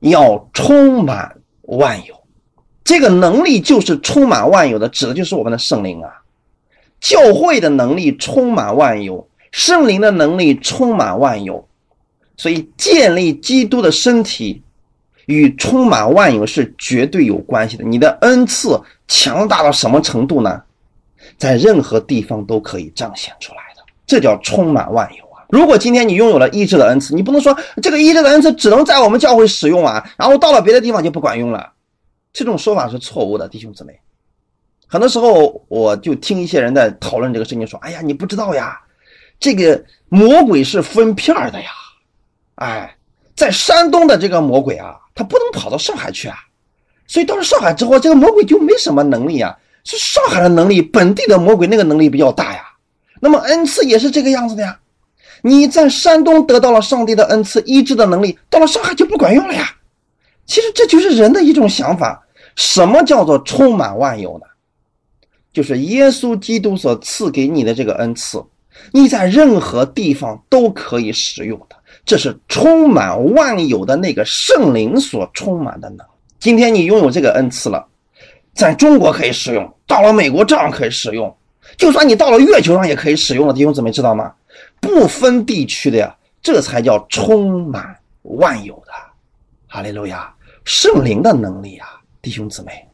[0.00, 2.14] 要充满万有。
[2.84, 6.10] 这个能力就是充满万有的，指的就是我们的圣灵啊。
[7.00, 11.66] 教会的能力充满万有，圣灵的能力充满万有，
[12.36, 14.62] 所以建立基督的身体
[15.26, 17.84] 与充满万有是绝对有关系的。
[17.84, 20.62] 你的恩赐强大到什么程度呢？
[21.38, 25.44] 在任何地方都可以彰显出来的，这叫充满万有啊。
[25.50, 31.72] 如果今天你拥有了医治的恩赐，你不能说这个医治的恩赐只能在我们教会使用啊，然后到了别的地方就不管用了。
[32.32, 33.98] 这种说法是错误的，弟兄姊妹。
[34.86, 38.80] 很多时候，我就听一些人在讨论这个事情，说：“哎呀，你不知道呀，
[39.40, 41.70] 这个魔鬼是分片的呀。
[42.56, 42.96] 哎，
[43.34, 46.36] 在山东的这个魔鬼啊，他不能跑到上海去啊。
[47.08, 49.56] 所以到了上海之后，这个魔鬼就没什么能力啊。
[49.82, 52.62] 是上海的能力，本地的魔鬼那个能力比较大呀。
[53.20, 54.78] 那么恩赐也是这个样子的呀。
[55.42, 59.76] 你在山东得到了上帝的恩赐医治的能力，到了上海就不管用了呀。
[60.46, 62.22] 其实这就是人的一种想法。”
[62.56, 64.46] 什么叫做充满万有呢？
[65.52, 68.42] 就是耶稣基督所赐给你的这个恩赐，
[68.92, 71.75] 你在任何地方都可以使用的，
[72.06, 76.06] 这是充满万有的那个圣灵所充满的能。
[76.38, 77.84] 今天你拥有这个恩赐了，
[78.54, 81.36] 在中国可以使用，到了美国照样可以使用，
[81.76, 83.52] 就算你到了月球上也可以使用了。
[83.52, 84.32] 弟兄姊妹知道吗？
[84.80, 88.92] 不分地区的呀，这才叫充满万有的。
[89.66, 90.32] 哈利路亚，
[90.64, 91.88] 圣灵的能力啊，
[92.22, 92.86] 弟兄姊妹，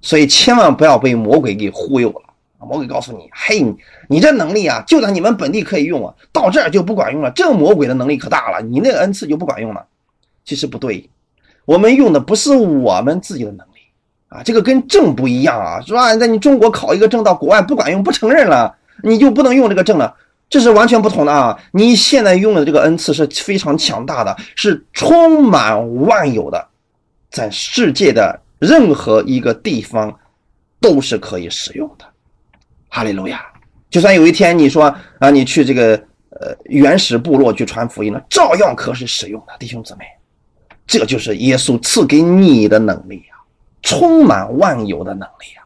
[0.00, 2.22] 所以千万不要被魔鬼给忽悠了。
[2.66, 3.64] 魔鬼告诉你：“嘿，
[4.08, 7.30] 你这能力啊，就在你们本地可以用啊，到这儿就不管用了。
[7.30, 9.86] 这魔鬼的能力可大了，你那个恩赐就不管用了。
[10.44, 11.08] 其实不对，
[11.64, 13.80] 我们用的不是我们自己的能力
[14.28, 16.14] 啊，这个跟证不一样啊，是吧？
[16.16, 20.14] 在你中国考一个证，到国外不管用，不承认了，你就不能用这个证了，
[20.48, 21.58] 这是完全不同的啊。
[21.72, 26.68] 你现在用的这个恩赐是非常强大的，是充满万有的，
[27.30, 30.18] 在世界的任何一个地方
[30.80, 32.04] 都是可以使用的。”
[32.90, 33.40] 哈利路亚！
[33.88, 35.96] 就算有一天你说啊，你去这个
[36.30, 40.04] 呃原始部落去传福音了，照样可是使用的，弟兄姊妹，
[40.86, 43.34] 这就是耶稣赐给你的能力呀，
[43.82, 45.62] 充满万有的能力呀。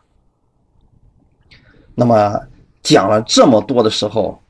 [1.95, 2.41] 那么
[2.83, 4.41] 讲了这么多的时候，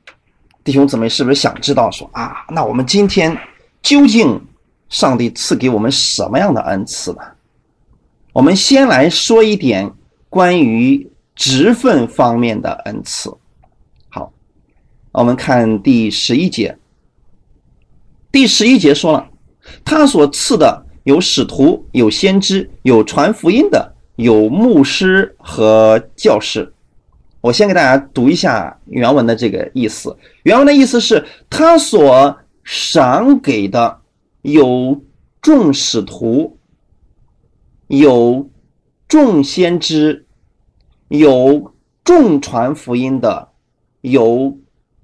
[0.63, 3.37] 弟兄姊妹是不是想知道说啊，那我们今天
[3.83, 4.41] 究竟
[4.89, 7.23] 上帝赐给我们什么样的恩赐呢？
[8.33, 9.93] 我们先来说一点
[10.29, 11.11] 关于。
[11.35, 13.29] 职分方面的恩赐，
[14.09, 14.33] 好，
[15.11, 16.79] 我们看第十一节。
[18.31, 19.29] 第十一节说了，
[19.85, 26.73] 他所赐的有使徒，有先知，有传福音的，有牧师和教师。
[27.41, 30.17] 我先给大家读一下原文的这个意思。
[30.45, 34.01] 原文的意思是，他所赏给的
[34.43, 35.03] 有
[35.43, 36.59] 众使徒，
[37.89, 38.49] 有
[39.09, 40.24] 众先知。
[41.09, 43.49] 有众传福音的，
[44.01, 44.57] 有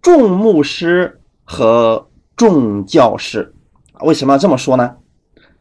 [0.02, 3.54] 众牧师和众教士。
[4.00, 4.96] 为什么要这么说呢？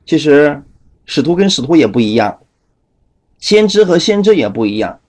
[0.06, 0.64] 其实
[1.06, 2.40] 使徒跟使徒也不一样，
[3.38, 5.00] 先知和先知也不一样，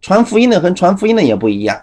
[0.00, 1.82] 传福音的和传福音的也不一样，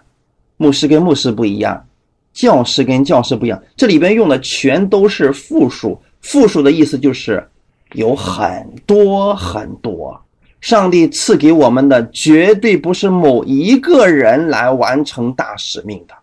[0.58, 1.88] 牧师跟牧师不一样，
[2.34, 3.62] 教师跟教师不一样。
[3.76, 7.48] 这里边用的全都是复数，复数的意思就是
[7.94, 10.20] 有很多很多。
[10.62, 16.13] 上帝赐给我们的绝对不是某一个人来完成大使命的，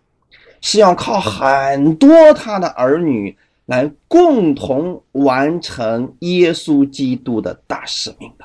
[0.61, 8.45] 是要靠很多他的儿女来共同完成耶稣基督的大使命的。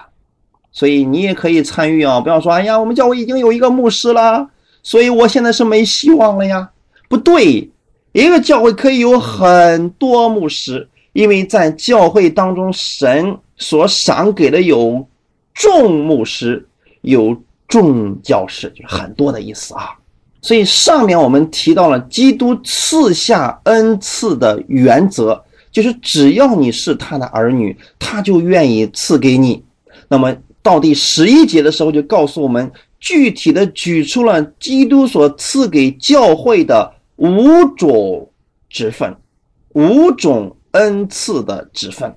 [0.71, 2.19] 所以你也可以参与啊！
[2.19, 4.49] 不要说哎呀，我们教会已经有一个牧师了，
[4.81, 6.71] 所以我现在是没希望了呀。
[7.07, 7.69] 不对，
[8.13, 15.07] 一个教会可以有很多牧师，因为在教会当中，神所赏给的有。
[15.53, 16.67] 众牧师
[17.01, 17.35] 有
[17.67, 19.89] 众教师，就是很多的意思啊。
[20.41, 29.63] 所以上面我们提到了基督赐下恩赐的原则，就是只要你是他的儿女，他就愿意赐给你。
[30.09, 38.29] 那么到第十一节的时候，就告诉我们具体的举出了基督所赐给教会的五种
[38.69, 39.15] 职分，
[39.73, 42.13] 五种恩赐的职分。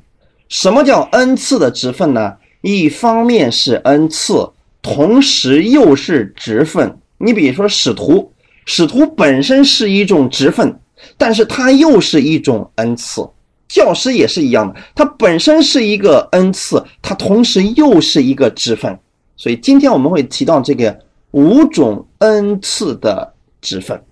[0.48, 2.34] 什么叫恩赐的职分呢？
[2.66, 4.50] 一方面是恩赐，
[4.82, 6.98] 同时又是职分。
[7.16, 8.32] 你比如说使徒，
[8.64, 10.80] 使徒本身是一种职分，
[11.16, 13.24] 但是它又是一种恩赐。
[13.68, 18.98] 教师也是一样的，它本身是一个恩赐，它同时又是一个职分。
[19.36, 20.98] 所以今天我们会提到这个
[21.30, 24.02] 五种恩赐的职分。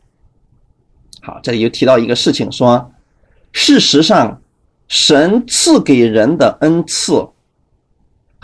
[1.23, 2.93] 好，这里又提到一个事情，说
[3.51, 4.41] 事实上，
[4.87, 7.27] 神赐给人的恩赐。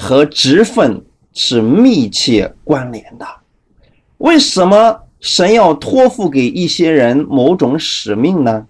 [0.00, 3.26] 和职分是密切关联的。
[4.16, 8.66] 为什么神要托付给一些人某种使命呢？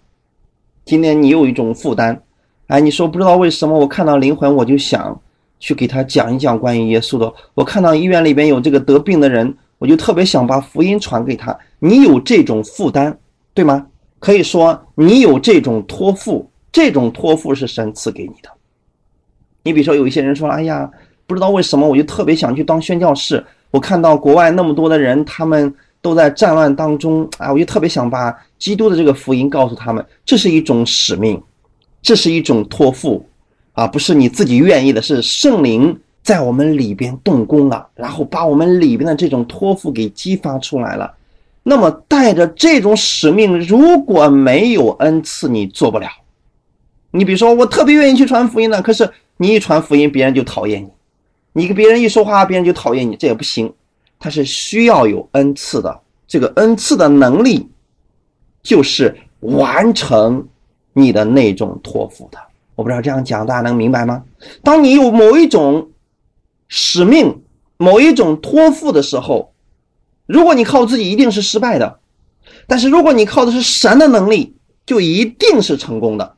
[0.85, 2.21] 今天你有一种负担，
[2.67, 3.79] 哎，你说不知道为什么？
[3.79, 5.23] 我看到灵魂，我就想
[5.61, 7.33] 去给他讲一讲关于耶稣的。
[7.55, 11.57] 我看到医院里边有这个得病的人，我就特别想把福音传给他。
[11.79, 13.17] 你有这种负担，
[13.55, 13.87] 对吗？
[14.19, 18.51] 可以说你有这种托付，这种托付是神赐给你的。
[19.63, 20.91] 你比如说，有一些人说：“哎呀。”
[21.31, 23.41] 不知道为什么，我就特别想去当宣教士。
[23.71, 30.05] 我看到国外那么多的人，他们都在战乱当中啊，我就特别想把基督的这个福音告诉他们。
[30.25, 31.41] 这是一种使命，
[32.03, 33.25] 这是一种托付
[33.75, 41.15] 啊，不是你自己愿意的，是圣灵在我们里边动工了，然后把我们里边的这种托付给激发出来了。
[41.63, 46.09] 那么带着这种使命，如果没有恩赐，你做不了。
[47.13, 50.89] 你比如说，我特别愿意去传福音的，可是你一传福音，别人就讨厌你。
[51.53, 53.73] 你跟别人一说话，别人就讨厌你，这也不行。
[54.19, 57.69] 他是需要有恩赐的，这个恩赐的能力
[58.63, 60.47] 就是完成
[60.93, 62.39] 你的那种托付的。
[62.75, 64.23] 我不知道这样讲大家能明白吗？
[64.63, 65.91] 当你有某一种
[66.69, 67.43] 使命、
[67.79, 69.53] 某一种托付的时候，
[70.27, 71.99] 如果你靠自己，一定是失败的；
[72.67, 74.55] 但是如果你靠的是神的能力，
[74.87, 76.37] 就一定是成功的。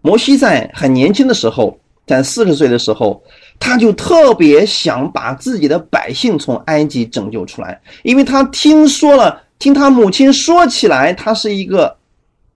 [0.00, 3.22] 摩西在很年轻的时候，在四十岁的时候，
[3.58, 11.96] 他就特别想把自己的百姓从埃及拯救出来，因为他听说了，听他母亲说起来，他是一个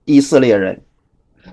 [0.05, 0.81] 以色列人。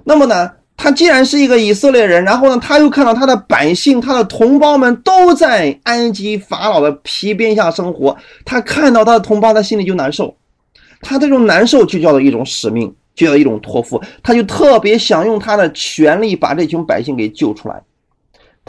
[0.05, 0.53] 那么呢？
[0.81, 10.37] 他既然是一个以色列人，然后呢，他又看到他的百姓、他的同胞们都在埃及法老的皮鞭下生活，他看到他的同胞，他心里就难受。
[11.01, 14.01] 他这种难受就叫做一种使命，就叫一种托付。
[14.23, 17.83] 他就特别想用他的权力把这群百姓给救出来。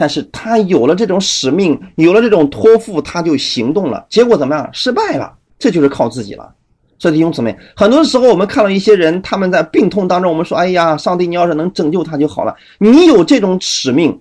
[0.00, 4.06] 但是他有了这种使命，有了这种托付，他就行动了。
[4.08, 4.66] 结果怎么样？
[4.72, 5.36] 失败了。
[5.58, 6.54] 这就是靠自己了。
[6.98, 14.18] 所以弟兄姊妹，很多时候我们看到一些人，他们在病痛当中，我们说：“哎呀，上帝，你要是能拯救他就好了。”你有这种使命，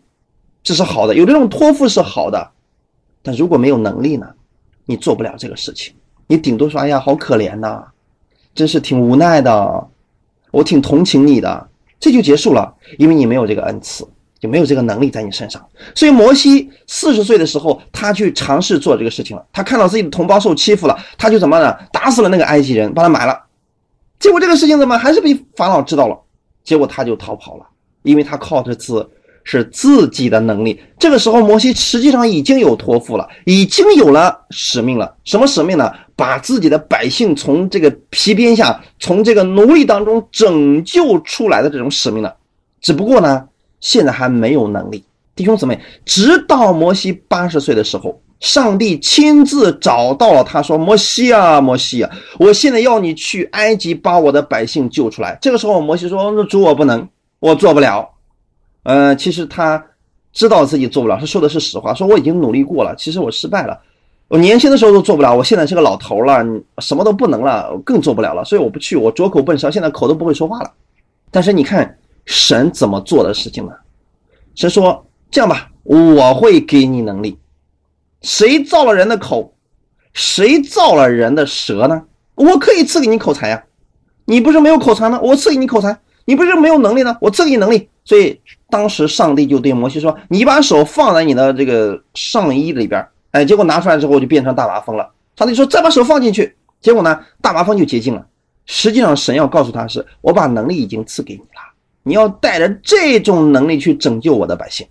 [0.63, 2.51] 这是好的；有这种托付是好的。
[3.23, 4.27] 但如果没有能力呢？
[4.86, 5.93] 你做不了这个事情。
[6.27, 7.86] 你顶多说：“哎呀，好可怜呐，
[8.53, 9.88] 真是挺无奈的，
[10.51, 11.69] 我挺同情你的。”
[12.01, 14.05] 这就结束了，因为你没有这个恩赐。
[14.39, 15.63] 就没有这个能力在你身上，
[15.93, 19.45] 所以摩西四十岁的时候，他去尝试做这个事情了。
[19.51, 21.75] 他看到自己的同胞受欺负了，他就怎么呢？
[21.91, 23.37] 打死了那个埃及人，把他埋了。
[24.17, 26.17] 结果这个事情怎么还是被法老知道了？
[26.63, 27.65] 结果他就逃跑了，
[28.03, 29.09] 因为他靠的字
[29.43, 30.79] 是自己的能力。
[30.97, 35.15] 这个时候，摩西实际上已经有托付了，已经有了使命了。
[35.25, 35.91] 什么使命呢？
[36.15, 42.33] 把自己的百姓从这个皮鞭下，从这个奴隶当中拯救出来的这种使命了。
[42.79, 43.45] 只不过呢？
[43.80, 45.03] 现在还没有能力，
[45.36, 52.09] 弟兄姊妹，直到摩西八十岁的时候，上帝亲自找到了他，说：“摩西啊，摩西啊，
[52.39, 57.07] 我现在要你去埃及把我的百姓救出来。”这个时候，摩西说：“主，我不能，
[57.39, 58.09] 我做不了。”
[58.84, 59.84] 呃，其实他
[60.34, 63.80] 知道自己做不了，他说的是实话，说我已经努力过了，其实我失败了，
[64.27, 66.45] 我年轻的时候都做不了，我现在是个老头了，
[66.80, 70.71] 什么都不能了，更做不了了，所以我不去，我拙口笨舌，现在口都不会说话了。
[71.32, 71.98] 但是你看。
[72.30, 73.71] 神怎么做的事情呢？
[74.53, 77.39] 神说：“这样吧，我会给你能力。
[78.21, 79.55] 谁造了人的口？
[80.13, 82.03] 谁造了人的舌呢？
[82.36, 83.63] 我可以赐给你口才呀。
[84.25, 85.19] 你不是没有口才吗？
[85.23, 85.99] 我赐给你口才。
[86.25, 87.17] 你不是没有能力呢？
[87.19, 87.89] 我赐给你能力。
[88.05, 95.09] 所以当时上帝就对摩西说：‘你把手放在你的这个上衣里边，哎，结果拿出来之后就变成大麻风了。
[95.36, 98.23] 上帝说：‘再把手放进去。’结果呢，大麻风就洁净了。
[98.67, 101.59] 实际上，神要告诉他是：我把能力已经赐给你了。”
[102.10, 104.88] 你要带着这种能力去拯救我的百姓。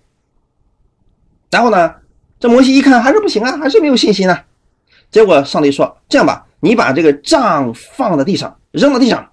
[1.51, 1.95] 然后呢，
[2.39, 4.45] 这摩西一看还是不行啊，还是没有信心啊。
[5.11, 9.31] 结果上帝说：“这样吧，你把这个杖放在地上，扔到地上。”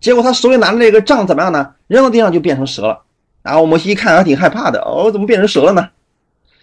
[0.00, 1.74] 结果他手里拿着这个杖怎么样呢？
[1.86, 3.04] 扔到地上就变成蛇了。
[3.42, 5.90] 然后摩西一看还挺害怕的，哦，怎么变成蛇了呢？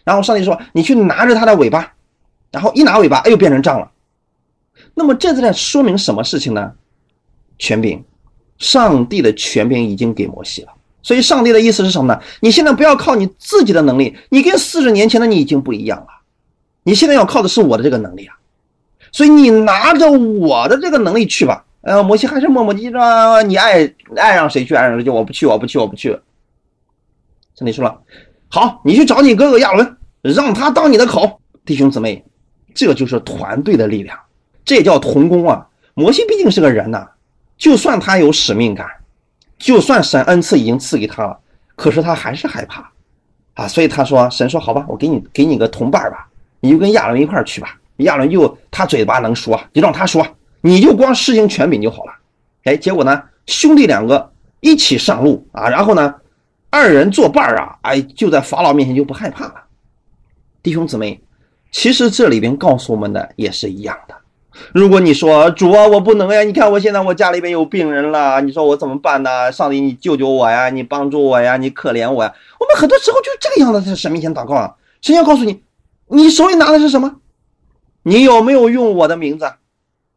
[0.03, 1.93] 然后上帝说：“你去拿着它的尾巴。”
[2.51, 3.91] 然后一拿尾巴，哎，又变成杖了。
[4.95, 6.74] 那么这在说明什么事情呢？
[7.59, 8.03] 权柄。
[8.57, 10.69] 上帝的权柄已经给摩西了，
[11.03, 12.19] 所以上帝的意思是什么呢？
[12.39, 16.07] 你现在不要靠你自己的能力，你跟四十年前的你已经不一样了，
[16.83, 18.35] 你现在要靠的是我的这个能力啊，
[19.11, 21.65] 所以你拿着我的这个能力去吧。
[21.81, 26.09] 呃，摩西还是磨磨唧唧，你爱爱让谁去爱让谁去，我不去，我不去，我不去。
[27.55, 28.01] 上帝说了，
[28.49, 31.39] 好，你去找你哥哥亚伦，让他当你的口。
[31.63, 32.25] 弟兄姊妹，
[32.73, 34.17] 这就是团队的力量，
[34.65, 35.67] 这也叫同工啊。
[35.93, 37.07] 摩西毕竟是个人呐。
[37.57, 38.87] 就算他有使命感，
[39.57, 41.39] 就算神恩赐已经赐给他了，
[41.75, 42.91] 可是他还是害怕，
[43.53, 46.27] 啊，所以他说：“神说好吧，我给你给你个同伴吧，
[46.59, 47.79] 你就跟亚伦一块去吧。
[47.97, 50.27] 亚伦就他嘴巴能说，就让他说，
[50.61, 52.13] 你就光施行权柄就好了。”
[52.65, 56.13] 哎，结果呢，兄弟两个一起上路啊，然后呢，
[56.69, 59.63] 二人作伴啊，哎，就在法老面前就不害怕了。
[60.61, 61.21] 弟兄姊妹，
[61.71, 64.15] 其实这里边告诉我们的也是一样的。
[64.73, 66.41] 如果你说主啊，我不能呀！
[66.43, 69.51] 你看我现在我家里边有病人了，你说我怎么办呢？
[69.51, 70.69] 上帝，你救救我呀！
[70.69, 71.57] 你帮助我呀！
[71.57, 72.33] 你可怜我呀！
[72.59, 74.75] 我们很多时候就这个样子在神面前祷告啊。
[75.01, 75.61] 神要告诉你，
[76.07, 77.15] 你手里拿的是什么？
[78.03, 79.51] 你有没有用我的名字？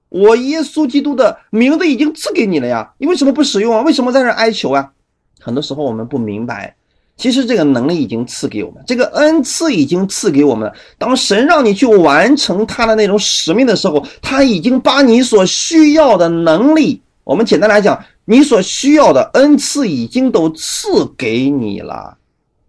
[0.08, 2.92] 我耶稣基督的名字已经赐给你了呀！
[2.98, 3.82] 你为什么不使用啊？
[3.82, 4.92] 为什么在这哀求啊？
[5.40, 6.76] 很多时候我们不明白。
[7.18, 10.74] 其实这个能力已经赐给我们，这个恩赐已经赐给我们了。
[10.96, 20.88] 当神让你去完成他的那种使命的时候，他已经把你所需要的能力，我们简单来讲，你所需要的恩赐已经都赐
[21.18, 22.16] 给你了。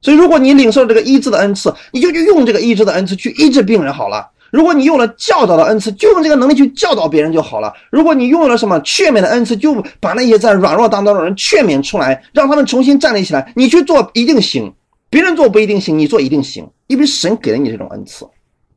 [0.01, 4.31] 所以，如果你领受这个医治的恩赐，你就去用这个医治的恩赐去医治病人好了。
[4.51, 7.73] 如果你用了教导的恩赐，就用这个能力去教导别人就好了。
[7.91, 13.51] 如果你拥有了什么劝勉的恩赐，就把那些在软弱当中的人劝勉出来，让他们重新站立起来。
[13.55, 14.73] 你去做一定行，
[15.09, 18.27] 别人做不一定行，你做一定行，因为神给了你这种恩赐。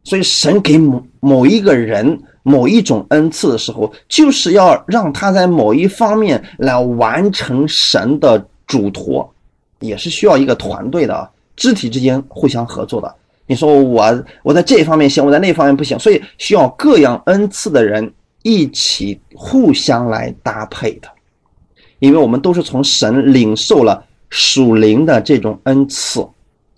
[0.05, 9.33] 所以神给某某一个人某一种恩赐的时候，就是要让他在某一方面来完成神的嘱托，
[9.79, 13.15] 也是需要一个团队的，肢体之间互相合作的。
[13.53, 18.11] 你说我我在这方面行，我在那方面不行，所以需要各样恩赐的人
[18.43, 21.09] 一起互相来搭配的，
[21.99, 26.27] 因为我们都是从神领受了属灵的这种恩赐，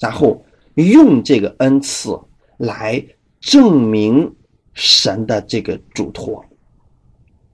[0.01, 0.45] 然后
[0.75, 2.19] 用这个恩赐
[2.57, 3.01] 来
[3.41, 4.35] 证明
[4.73, 6.45] 神的这个嘱托，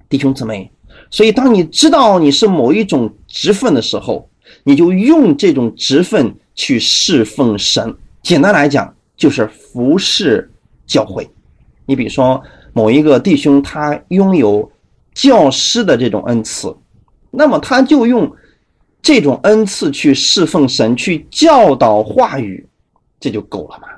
[0.09, 0.73] 弟兄姊妹，
[1.11, 4.31] 所以当你知道你是某一种职分的时候，
[4.65, 7.95] 你就用这种职分去侍奉神。
[8.23, 8.95] 简单来讲。
[9.21, 10.51] 就是服侍
[10.87, 11.29] 教会，
[11.85, 12.43] 你比如说
[12.73, 14.73] 某一个弟兄，他拥有
[15.13, 16.75] 教师的这种恩赐，
[17.31, 18.33] 那么他就用
[19.03, 22.67] 这种恩赐去侍奉神，去教导话语，
[23.21, 23.89] 这就够了嘛？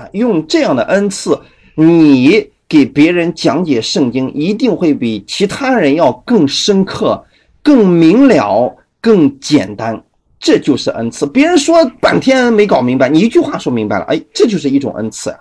[0.00, 1.38] 啊，用这样的恩赐，
[1.74, 7.22] 你给别人讲解圣经，一定会比其他人要更深刻、
[7.62, 10.02] 更明了、更简单。
[10.40, 15.38] 这就是恩赐，别人说半天没搞明白，你一句话说明白了，哎，这就是一种恩赐啊。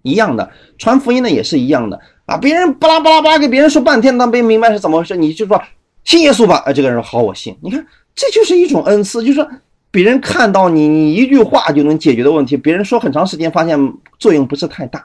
[0.00, 2.38] 一样的，传福音的也是一样的啊。
[2.38, 5.62] 别人巴拉巴拉巴拉给别人说半天，他没明白是怎么回事，你就说
[6.04, 7.54] 信耶稣吧，哎，这个人好，我信。
[7.60, 9.46] 你看，这就是一种恩赐，就是说
[9.90, 13.78] 别人看到你，你一句话就能解决的问题，别人说很长时间发现
[14.18, 15.04] 作用不是太大，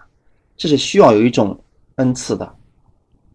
[0.55, 1.59] 这是需要有一种
[1.95, 2.49] 恩赐的。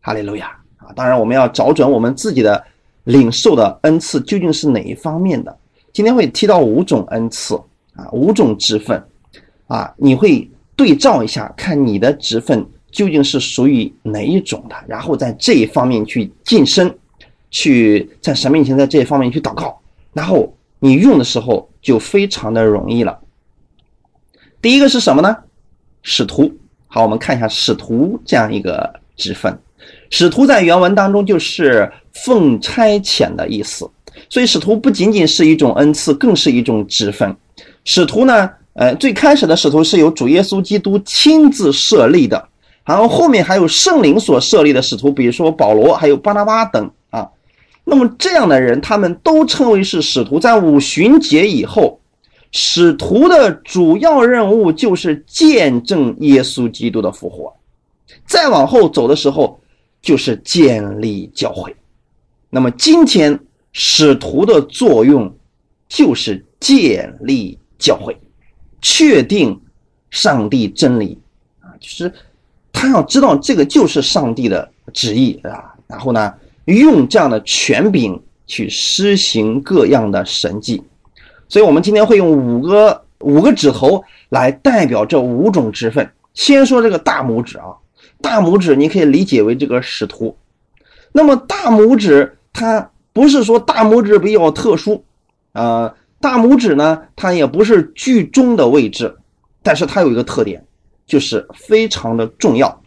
[0.01, 0.95] 哈利路亚啊！
[0.97, 2.64] 当然，我们要找准我们自己的。
[3.07, 5.57] 领受的恩赐究竟是哪一方面的？
[5.92, 7.54] 今天会提到五种恩赐
[7.94, 9.02] 啊，五种职分
[9.68, 16.92] 啊，你会对照一下，看你的职分究竟是属于哪一种的，然后在这一方面去晋升，
[17.50, 19.80] 去在神面前在这一方面去祷告，
[20.12, 23.18] 然后你用的时候就非常的容易了。
[24.61, 25.36] 第一个是什么呢？
[26.02, 26.52] 使徒。
[26.88, 29.57] 好，我们看一下使徒这样一个职分。
[30.11, 31.90] 使徒在原文当中就是
[32.24, 33.88] 奉差遣的意思，
[34.28, 37.36] 所以使徒不仅仅是一种恩赐，更是一种职分。
[37.84, 42.48] 使徒呢，呃，最开始的使徒是由主耶稣基督亲自设立的，
[42.84, 47.28] 然后后面还有圣灵所设立的使徒，比如说保罗，还有巴拿巴等啊。
[47.84, 50.40] 那么这样的人，他们都称为是使徒。
[50.40, 52.00] 在五旬节以后，
[52.50, 57.54] 使徒的主要任务就是见证耶稣基督的复活。
[58.26, 59.60] 再往后走的时候，
[60.02, 61.74] 就是建立教会，
[62.51, 63.38] 那么今天
[63.72, 65.36] 使徒的作用
[65.88, 68.16] 就是建立教会，
[68.80, 69.61] 确定
[70.11, 71.18] 上帝真理
[71.61, 72.12] 啊，就是
[72.72, 76.32] 他要知道这个就是上帝的旨意啊，然后呢，
[76.64, 80.82] 用这样的权柄去施行各样的神迹，
[81.49, 87.66] 所以我们今天会用五个五个指头来代表这五种职分，先说这个大拇指啊。
[88.22, 90.34] 大拇指你可以理解为这个使徒，
[91.16, 95.02] 那么大拇指它不是说大拇指比较特殊，
[95.52, 99.16] 呃，大拇指呢它也不是居中的位置，
[99.62, 100.62] 但是它有一个特点，
[101.06, 102.82] 就是非常的重要，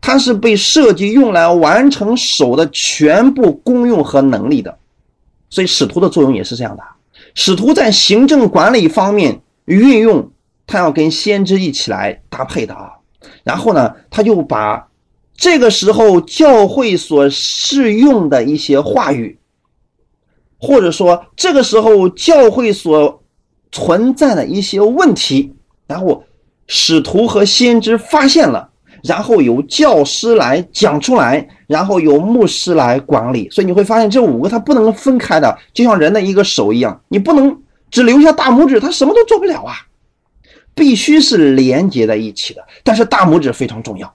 [0.00, 4.78] 它是被设计用来完成手的全部功用和能力的，
[5.50, 6.82] 所以使徒的作用也是这样的，
[7.34, 10.32] 使徒在行政管理方面运用，
[10.66, 12.92] 它要跟先知一起来搭配的啊。
[13.44, 14.88] 然后呢，他就把
[15.42, 19.40] 这个时候教会所适用的一些话语，
[20.56, 23.24] 或者说这个时候教会所
[23.72, 25.52] 存在的一些问题，
[25.88, 26.22] 然后
[26.68, 28.70] 使徒和先知发现了，
[29.02, 33.50] 然后由教师来讲出来，然后由牧师来管理。
[33.50, 39.74] 所以你会发现这五个它不能分开的，就像人的一个手一样，你不能只留下大拇指，他什么都做不了啊。
[40.72, 44.14] 必须是连接在一起的，但是大拇指非常重要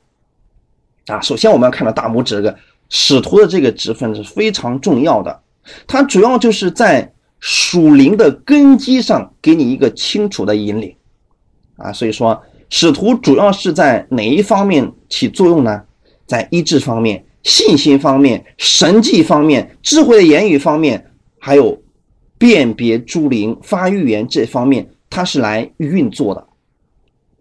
[1.07, 1.19] 啊！
[1.21, 2.55] 首先我们要看到大拇指这个
[2.89, 5.41] 使徒的这个职分是非常重要的，
[5.87, 10.95] 它主要就是在属灵的根基上给你一个清楚的引领
[11.77, 11.91] 啊！
[11.91, 15.81] 所以说使徒主要是在哪一方面起作用呢？
[16.25, 21.81] 在医治方面、信心方面、神迹方面、智慧的言语方面，还有
[22.37, 26.45] 辨别诸灵、发预言这方面，它是来运作的。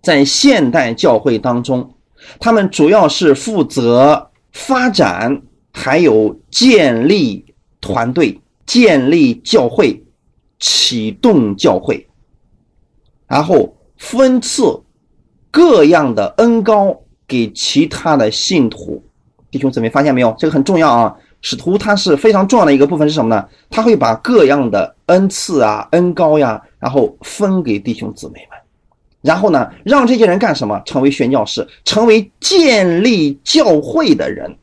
[0.03, 1.96] 在现代教会当中，
[2.39, 7.45] 他们主要是负责发展，还有建立
[7.81, 10.05] 团队、建立教会、
[10.59, 12.09] 启动教会，
[13.27, 14.83] 然后分赐
[15.51, 19.03] 各样的恩高给其他的信徒。
[19.51, 20.35] 弟兄姊妹，发现没有？
[20.39, 21.17] 这个很重要啊！
[21.41, 23.49] 使徒他是非常重要的一个部分是什么呢？
[23.71, 28.56] 他会把各样的恩赐啊、恩高呀，然后分给弟兄姊妹们，
[29.27, 30.81] 然后呢，让这些人干什么？
[30.87, 34.57] 成为宣教士，成为建立教会的人。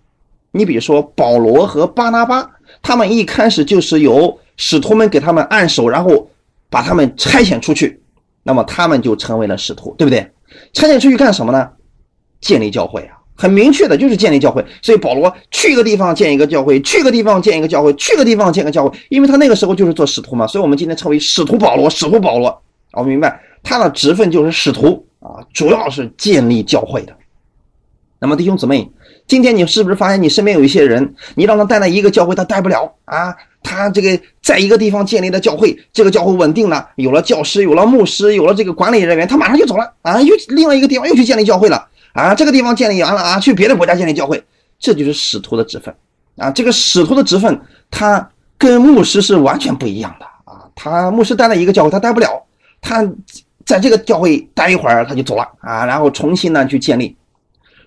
[0.52, 2.50] 你比如说保罗和巴拿巴，
[2.82, 6.30] 他们一开始就是由使徒们给他们按手，然后
[6.70, 8.00] 把他们差遣出去，
[8.44, 10.32] 那么他们就成为了使徒，对不对？
[10.72, 11.70] 差遣出去干什么呢？
[12.40, 14.64] 建立教会啊，很明确的就是建立教会。
[14.82, 20.46] 所以保罗去一个地方建一个教会，去一个地方建一个教会，去个地方建个教会，因为他那个时候就是做使徒嘛。
[20.46, 22.62] 所以我们今天称为使徒保罗，使徒保罗，
[22.92, 27.16] 我明白他的职分就是使徒啊，主要是建立教会的。
[28.20, 28.92] 那么弟兄姊妹。
[29.26, 33.34] 今天你是不是发现你身边有一些人，你让他带来一个教会，他带不了啊？
[33.64, 42.36] 他这个在一个地方建立的教会，这个教会稳定了，有了教师，有了牧师，有了这个管理人员，他马上就走了啊，又另外一个地方又去建立教会了啊。
[42.36, 44.44] 这个地方建立完了啊，去别的国家建立教会，
[44.78, 45.96] 这就是使徒的职分
[46.36, 46.52] 啊。
[46.52, 47.58] 这个使徒的职分，
[47.90, 50.68] 他跟牧师是完全不一样的啊。
[50.76, 52.44] 他牧师带了一个教会，他带不了，
[52.82, 53.10] 他
[53.66, 57.16] 在这个教会待一会儿他就走了啊，然后重新呢去建立。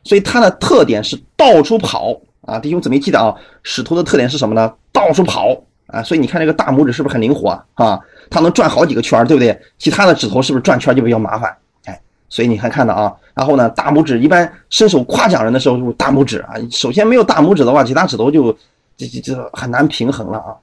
[0.05, 4.73] 所以它的特点是到处跑啊，弟兄姊妹记得啊，使徒的特点是什么呢？
[4.93, 5.49] 到处跑
[5.89, 7.65] 啊，所以你看这个大拇指是不是很灵活啊？
[7.75, 8.01] 啊，
[8.31, 9.61] 它能转好几个圈对不对？
[9.79, 11.57] 其他的指头是不是转圈就比较麻烦？
[11.87, 18.53] 哎，所以你看看到啊，然后呢，大拇指一般伸手夸奖人的时候，大拇指啊，首先没有大拇指的话，其他指头就
[18.97, 20.55] 就就就很难平衡了啊。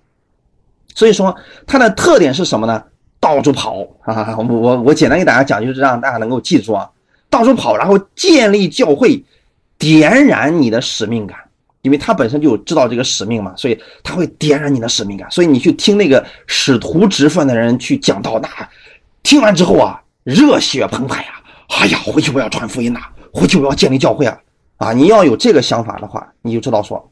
[0.96, 1.36] 所以说
[1.68, 2.82] 它的特点是什么呢？
[3.24, 6.90] 到处跑啊，我我我简单给大家讲，就是让大家能够记住啊，
[7.30, 9.24] 到处跑，然后建立教会。
[9.80, 11.38] 点燃你的使命感，
[11.82, 15.30] 因为他本身就知道这个使命嘛，所以他会点燃你的使命感。
[15.30, 18.48] 所以你去听那个使徒职分的人去讲道，那
[19.24, 21.34] 听完之后啊，热血澎湃呀！
[21.68, 23.02] 哎呀，回去我要传福音呐，
[23.34, 24.38] 回去我要建立教会啊！
[24.78, 27.12] 啊，你要有这个想法的话，你就知道说，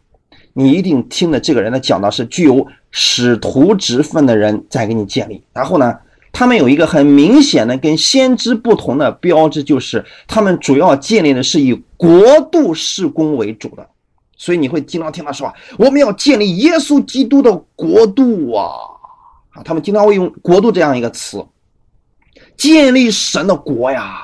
[0.54, 5.98] 你一定听的这个人的讲道是具有使徒职分的人在给你建立，然后呢？
[6.34, 13.86] 他们有一个很明显的跟先知不同的标志，就是他们主要建立的是以国度事工为主的，
[14.38, 18.72] 所以你会经常听他说：“我们要建立耶稣基督的国度啊！”
[19.52, 21.46] 啊，他们经常会用“国度”这样一个词，
[22.56, 24.22] 建立神的国呀。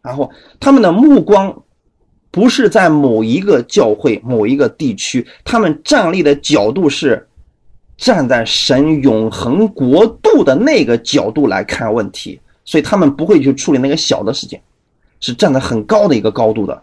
[0.00, 1.54] 然后他们的目光
[2.30, 7.26] 不是在某一个教会、某一个地区，他们站立的角度是。
[8.02, 14.58] 站在神永恒国度的那个角度来看问题，所以他们不会去处理那个小的事情，
[15.20, 16.82] 是站在很高的一个高度的。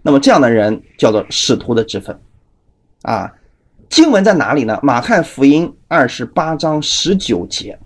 [0.00, 2.18] 那么这样的人叫做使徒的职分，
[3.02, 3.30] 啊，
[3.90, 4.80] 经文在哪里呢？
[4.82, 7.78] 马太福音二十八章十九节，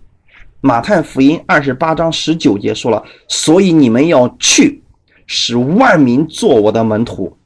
[0.61, 4.81] 马太福音二十八章十九节说了，所以你们要去，
[5.29, 7.37] 使万民做我的门徒，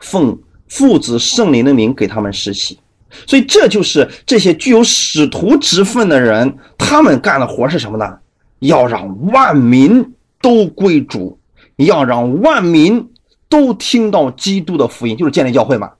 [0.00, 0.38] 奉
[0.68, 2.78] 父子圣灵的名给他们施洗。
[3.26, 8.18] 所以这就是这些具有使徒之分的人，他们干的活是什么呢？
[8.58, 11.38] 要让万民都归主，
[11.76, 13.10] 要让万民
[13.48, 15.92] 都听到基督的福音，就是建立教会嘛，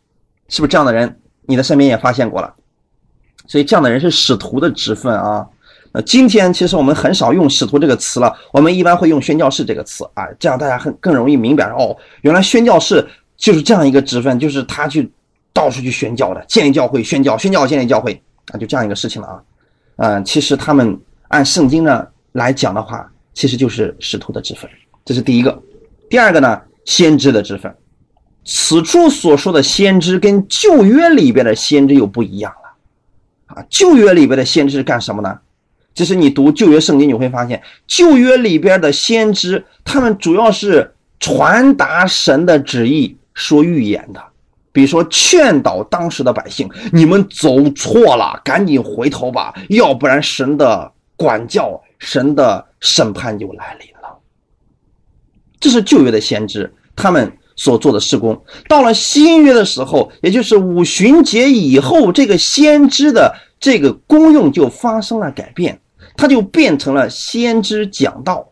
[0.49, 1.21] 是不是这样的人？
[1.47, 2.55] 你的身边也发现过了。
[3.47, 5.47] 所以这样的人是使徒的职分啊。
[5.93, 15.11] 那今天其实我们很少用使徒这个词了，我们一般会用宣教士这个词啊，这样大家很更容易明白哦，原来宣教士就是这样一个职分，就是他去。
[15.55, 18.19] 到处去宣教的，建立教会、宣教、宣教、建立教会
[18.53, 19.43] 啊，就这样一个事情了啊。
[19.97, 24.71] 嗯，其实他们按圣经呢来讲的话，其实就是使徒的职分，
[25.05, 25.63] 这是第一个。
[26.09, 27.71] 第二个呢，先知的职分。
[28.47, 33.67] 此处所说的先知跟旧约里边的先知又不一样了啊。
[33.69, 35.39] 旧约里边的先知是干什么呢？
[35.95, 44.23] 其实你读旧约圣经，你会发现，旧约里边的先知，他们主要是传达神的旨意、说预言的。
[44.75, 54.17] 比如说，劝导当时的百姓：“你们走错了，赶紧回头吧，要不然神的管教、神的审判就来临了。”
[55.61, 58.43] 这是旧约的先知他们所做的施工。
[58.67, 65.82] 到了新约的时候，也就是五旬节以后，这个先知的这个功用就发生了改变，
[66.17, 68.49] 他就变成了先知讲道，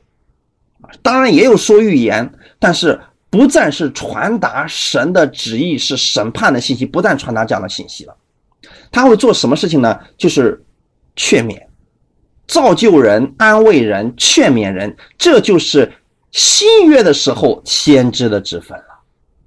[1.02, 3.00] 当然也有说预言，但是。
[3.32, 8.16] 不再是传达神的旨意，是审判的信息，不再传达这样的信息了。
[8.90, 10.00] 他会做什么事情呢？
[10.18, 10.60] 就是
[11.14, 11.56] 劝勉、
[12.48, 15.92] 造就人、安慰人、劝勉人，这就是
[16.32, 18.84] 新约的时候先知的职分了。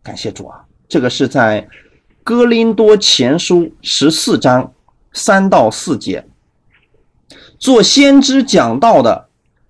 [0.02, 0.64] 感谢主啊！
[0.88, 1.68] 这个是在
[2.24, 4.74] 哥林多前书十四章
[5.12, 6.26] 三到四节，
[7.64, 9.30] 做先知讲道的，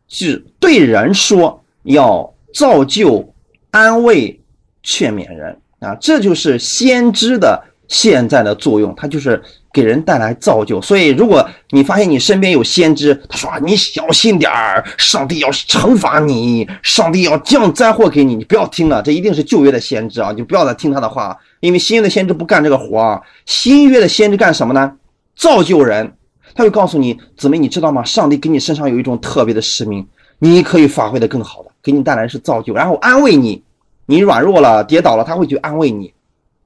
[0.09, 2.33] 是对人说要。
[2.53, 3.33] 造就、
[3.71, 4.39] 安慰、
[4.83, 9.41] 劝勉人啊，这就是先知的现在的作用，它就是
[9.73, 10.79] 给人带来造就。
[10.79, 23.19] 所以，如果你发现你身边有先知，他说你小心点儿，上帝要惩罚你，上帝要降灾祸给你，你不要听了，这一定是旧约的先知啊，就不要再听他的话，因为新约的先知不干这个活啊。
[23.47, 24.91] 新约的先知干什么呢？
[25.35, 26.13] 造就人，
[26.55, 28.03] 他会告诉你，姊妹，你知道吗？
[28.03, 30.05] 上帝给你身上有一种特别的使命。
[30.39, 33.63] 你可以发挥的更好的，给你带来是造就，然后安慰你，
[34.05, 36.13] 你软弱了、跌倒了，他会去安慰你，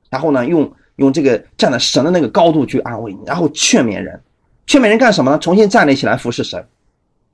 [0.09, 4.19] 然后呢，用用这个站在神的那个高度去安慰你，然后劝勉人，
[4.65, 5.38] 劝勉人干什么呢？
[5.38, 6.65] 重新站立起来服侍神，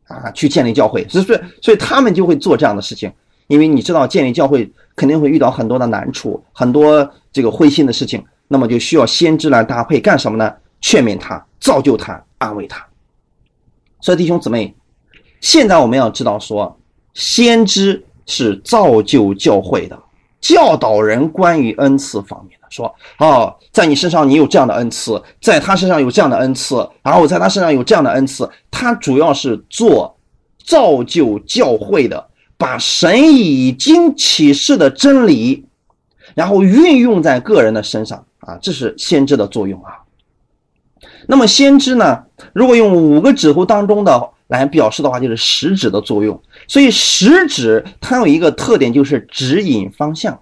[0.08, 1.26] 啊，去建立教会，所以
[1.62, 3.10] 所以他们就会做这样的事情，
[3.48, 10.54] 因为你知道建立教会肯定会遇到很多的难处，很多这个灰心的事情，那么就需要先知来搭配干什么呢？
[10.82, 12.86] 劝勉他，造就他，安慰他。
[14.02, 14.76] 所以弟兄姊妹。
[15.42, 16.80] 现在我们要知道，说
[17.14, 20.00] 先知是造就教会的，
[20.40, 22.68] 教导人关于恩赐方面的。
[22.70, 28.50] 说哦，在你身上你有这样的恩赐，在他身上有这样的恩赐，然后在他身上有这样的恩赐。
[28.72, 30.18] 他主要是做
[30.64, 32.26] 造就教会的，
[32.58, 35.66] 把神已经启示的真理，
[36.36, 40.00] 然后运用在个人的身上啊，这是先知的作用啊。
[41.28, 44.30] 那么先知呢，如果用五个指头当中的。
[44.48, 50.38] 来表示的话就是食指的作用，所以食指它有一个特点就是指引方向。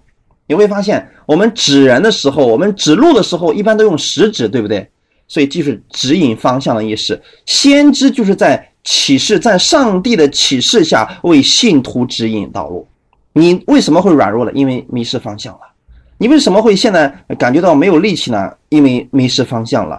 [0.46, 4.86] 你会发现，我们指人的时候，我们指路的时候，一般都用食指，对不对？
[5.28, 7.18] 所以就是指引方向的意思。
[7.46, 12.86] 先知就是在启示，在上帝的启示下为信徒指引道路。
[13.32, 14.52] 你为什么会软弱了？
[14.52, 15.60] 因为迷失方向了。
[16.18, 17.08] 你为什么会现在
[17.38, 18.52] 感觉到没有力气呢？
[18.68, 19.98] 因为迷失方向了，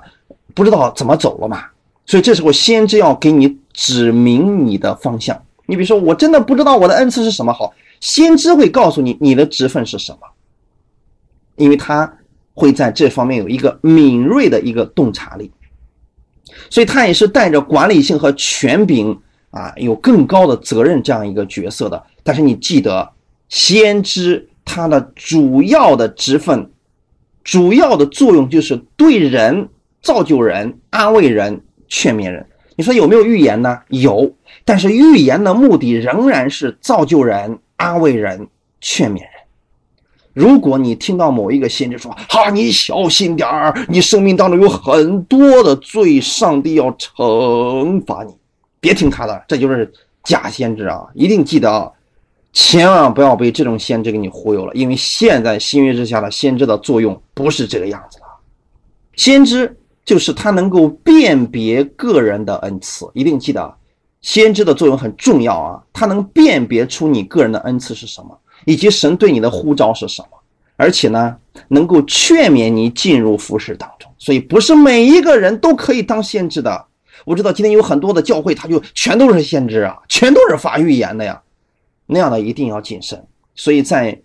[0.54, 1.66] 不知道怎么走了嘛。
[2.06, 3.58] 所以这时候先知要给你。
[3.76, 5.36] 指明你的方向。
[5.66, 10.28] 你比如说，我真的不知道我的恩赐是什么好，先知会告诉你你的职分是什么，
[11.56, 12.14] 因为他
[12.54, 15.50] 会在这方面有一个敏锐的一个洞察力，
[16.70, 22.04] 所以他也是带着管理性和权柄啊，有更高的责任这样一个角色的。
[22.22, 23.12] 但是你记得，
[23.50, 26.70] 先知他的主要的职分、
[27.44, 29.68] 主要的作用就是对人
[30.04, 32.46] 造就人、安慰人、劝勉人。
[32.76, 33.80] 你说有没有预言呢？
[33.90, 34.32] 有，
[34.66, 38.48] 但是预言的目的仍然是造就人、安慰人、
[38.82, 39.30] 劝勉人。
[40.34, 48.34] 如果你听到某一个先知说：“哈，你小心点儿，你生命当中有很多的罪，上帝要惩罚你。”
[48.82, 49.94] 别听他的，这就是
[50.24, 51.06] 假先知啊！
[51.14, 51.92] 一定记得啊，
[52.52, 58.26] 千万不要被这种先知给你忽悠了，因为现在新约之下的先知的作用不是这个样子的，
[59.16, 59.78] 先知。
[60.06, 63.76] 就是他能够辨别个人的恩赐，一定记得，
[64.22, 65.84] 先知的作用很重要啊！
[65.94, 70.38] 他能辨别出你个人的恩赐是什么，以及神对你的呼召是什么，
[70.76, 71.36] 而且呢，
[71.68, 74.12] 能够劝勉你进入服饰当中。
[74.18, 76.86] 所以，不是每一个人都可以当先知的。
[77.26, 81.42] 我知道今天有很多的教会，他就全都是先知啊，全都是发预言的呀，
[82.06, 83.26] 那样的一定要谨慎。
[83.56, 84.20] 所以在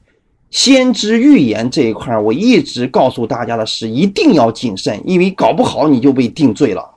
[0.51, 6.89] 先知预言这一块我一直告诉大家的是，一定要谨慎，因为搞不好你就被定罪了。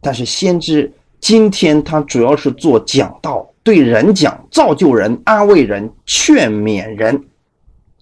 [0.00, 7.24] 但是先知今天他主要是做讲道，对人讲，造就人，安慰人，劝勉人。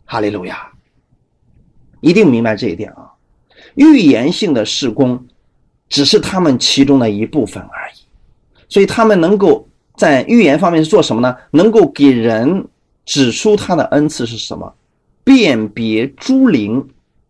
[0.04, 0.70] 哈利路亚！
[2.00, 3.12] 一定明白这一点啊！
[3.74, 5.26] 预言性的事工
[5.88, 8.00] 只是他们其中的一部分而已，
[8.68, 11.36] 所以他们能够在预言方面是做什么呢？
[11.52, 12.66] 能够给人
[13.04, 14.74] 指出他的恩赐是什么。
[15.30, 16.84] 辨别诸灵，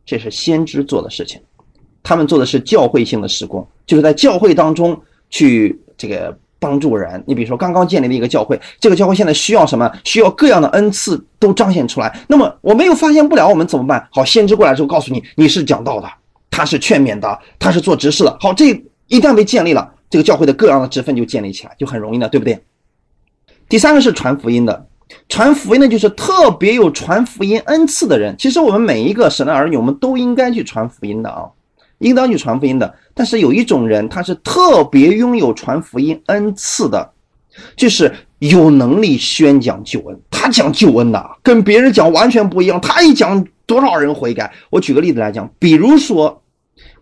[0.06, 1.38] 这是先知做的事情。
[2.02, 4.98] 他们做的是教会性的施工，就是在教会当中
[5.28, 7.22] 去这个帮助人。
[7.26, 9.92] 你比如说，刚刚建立的一个教会，这个教会现在需要什么？
[10.02, 12.18] 需要各样的恩赐都彰显出来。
[12.26, 14.08] 那么我们又发现不了，我们怎么办？
[14.10, 16.10] 好，先知过来之后告诉你，你是讲道的，
[16.50, 18.34] 他是劝勉的，他是做执事的。
[18.40, 18.68] 好，这
[19.08, 22.58] 一旦被建立了，这个教会的各样的职分就建立起来，就很容易了，对不对？
[23.68, 24.86] 第三个是传福音的。
[25.28, 28.34] 传福音的，就是特别有传福音恩赐的人。
[28.38, 31.48] 其实我们每一个神的儿女，我们都应该去传福音的啊，
[31.98, 32.94] 应当去传福音的。
[33.14, 37.12] 但是有一种人，他是特别拥有传福音恩赐的，
[37.76, 40.20] 就是有能力宣讲救恩。
[40.30, 42.80] 他讲救恩的，跟别人讲完全不一样。
[42.80, 44.52] 他一讲，多少人悔改？
[44.70, 46.42] 我举个例子来讲，比如说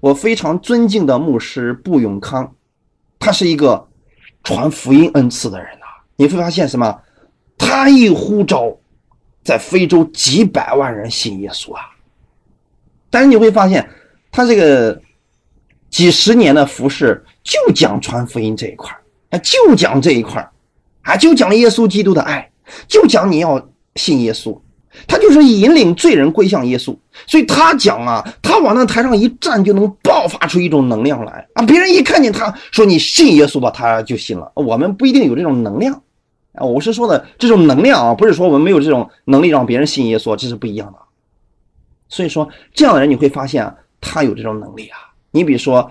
[0.01, 2.55] 我非常尊敬的牧师布永康，
[3.19, 3.87] 他是一个
[4.43, 5.87] 传福音恩赐的人呐。
[6.17, 6.99] 你会发现什么？
[7.59, 8.73] 他一呼召，
[9.43, 11.83] 在非洲几百万人信耶稣啊！
[13.11, 13.87] 但是你会发现，
[14.31, 15.01] 他这个
[15.91, 18.95] 几十年的服饰就讲传福音这一块
[19.31, 20.47] 啊，就讲这一块
[21.03, 22.51] 啊，就讲耶稣基督的爱，
[22.87, 24.59] 就讲你要信耶稣，
[25.07, 26.97] 他就是引领罪人归向耶稣。
[27.27, 31.63] 所以他讲啊，他往那台上一站，就能爆发出一种能量来啊！
[31.65, 34.53] 别人一看见他说你信耶稣吧，他就信了。
[34.55, 36.01] 我们不一定有这种能量
[36.59, 40.99] 啊，我是说的这种能量啊，不是说我们没有这种能力让别人信耶稣，这是不一样的。
[42.09, 44.99] 所以说，这样的人你会发现他有这种能力啊。
[45.31, 45.91] 你比如说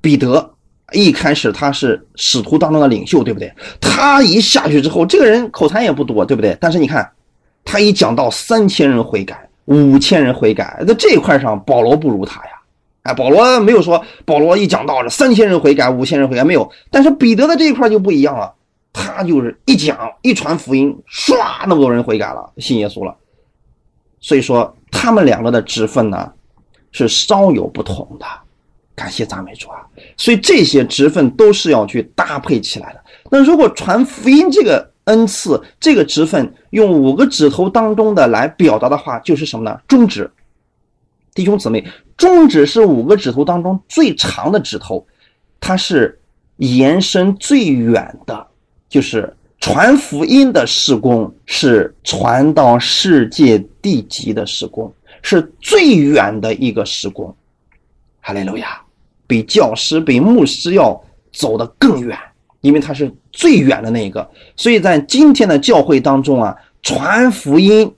[0.00, 0.50] 彼得，
[0.92, 3.52] 一开始他是使徒当中的领袖，对不对？
[3.80, 6.56] 他一下去之后，这个人口才也不多，对不对？
[6.60, 7.10] 但是你看，
[7.64, 9.48] 他一讲到三千人悔改。
[9.66, 12.52] 五千人悔改，在这一块上，保罗不如他呀。
[13.02, 16.72] 哎，保罗没有说，保罗一讲到这三千人悔改，五千人悔改没有。
[16.90, 18.54] 但是彼得的这一块就不一样了，
[19.00, 21.36] 他就是一讲一传福音，唰，
[21.68, 23.16] 那么多人悔改了，信耶稣了。
[24.20, 26.32] 所以说，他们两个的职分呢，
[26.90, 28.26] 是稍有不同的。
[28.96, 29.86] 感谢赞美主啊！
[30.16, 33.04] 所以这些职分都是要去搭配起来的。
[33.30, 39.80] 那如果传福音这个，恩赐这个职分用五个指头当中的来表达的话，就是什么呢？
[39.86, 40.28] 中指，
[41.32, 41.86] 弟兄姊妹，
[42.16, 45.06] 中指是五个指头当中最长的指头，
[45.60, 46.20] 它是
[46.56, 48.48] 延伸最远的，
[48.88, 57.34] 就是传福音的施工是传到世界地极的施工，是最远的一个施工。
[58.20, 58.80] 哈利路亚，
[59.26, 61.00] 比教师、比牧师要
[61.32, 62.18] 走得更远。
[62.60, 67.94] 因为他是最远的那一个，所以在今天的教会当中啊，传福音，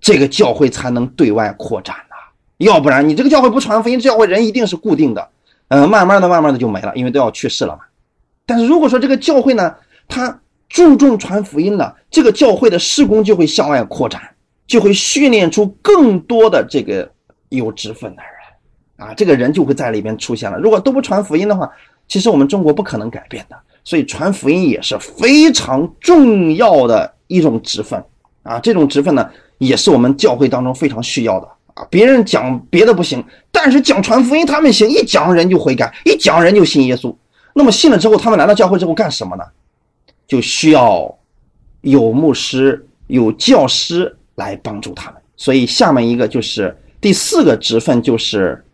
[0.00, 2.14] 这个教会才能对外扩展呐。
[2.58, 5.28] 要不然你这个教会不传福音，教会人一定是固定的，
[5.68, 7.80] 嗯，慢慢的、慢慢的就没了，因为都要去世了嘛。
[8.46, 9.74] 但是如果说这个教会呢，
[10.08, 14.20] 他注重传福音了，这个教会的施工就会向外扩展，
[14.66, 17.10] 就会训练出更多的这个
[17.50, 20.58] 有职分的人啊，这个人就会在里边出现了。
[20.58, 21.70] 如果都不传福音的话，
[22.08, 28.02] 其实我们中国不可能改变的，所以传福音也是非常重要的一种职分
[28.42, 28.58] 啊。
[28.58, 31.86] 这种职分呢，也是我们教会当中非常需要的啊。
[31.90, 37.14] 别人讲别的不行，但是讲传福音他们行，一讲人就悔改，一讲人就信耶稣。
[37.54, 39.44] 那么信了之后，他们来到教会之后干什么呢？
[40.26, 41.18] 就需要
[41.80, 45.20] 有牧师、有教师来帮助他们。
[45.36, 48.64] 所以下面一个就是第四个职分，就是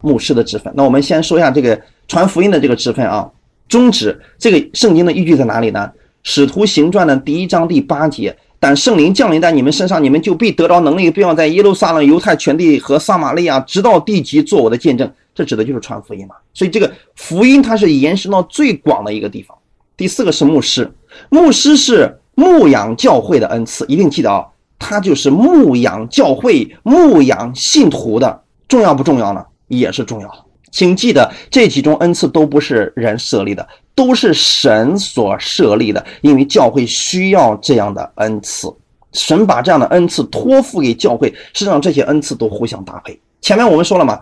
[0.00, 0.72] 牧师的职分。
[0.76, 1.80] 那我们先说一下这个。
[2.08, 3.30] 传福音的这个职分啊，
[3.68, 5.92] 宗旨这个圣经的依据在哪里呢？
[6.22, 15.12] 使徒行传的第一章第八节，但圣灵降临在你们身上，你们就必得到能力，并要在耶路撒冷、犹太全地和撒玛利亚，直到地极，做我的见证。
[15.38, 16.34] 这指的就是传福音嘛。
[16.52, 19.56] 所以这个福音它是延伸到最广的一个地方。
[19.96, 20.92] 第四个是牧师，
[21.28, 24.44] 牧师是牧养教会的恩赐，一定记得啊，
[24.80, 29.44] 他就是牧养教会、牧养信徒的，重要不重要呢？
[29.68, 30.38] 也是重要的。
[30.72, 36.04] 请记得，这几种恩赐都不是人设立的，都是神所设立的。
[36.20, 38.72] 因为教会需要这样的恩赐，
[39.12, 43.18] 神把这样的恩赐托付给教会，是让这些恩赐都互相搭配。
[43.40, 44.20] 前面我们说了嘛，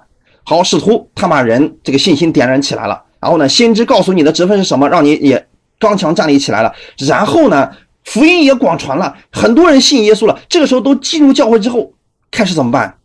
[0.48, 5.44] 好，使徒他把人这个信心点燃起来了，然后呢，先知告诉你的职分是什么，让你也
[5.80, 7.68] 刚强站立起来了，然后呢，
[8.04, 10.38] 福音也广传了，很多人信耶稣了。
[10.48, 11.92] 这个时候都进入教会之后，
[12.30, 12.96] 开始怎么办？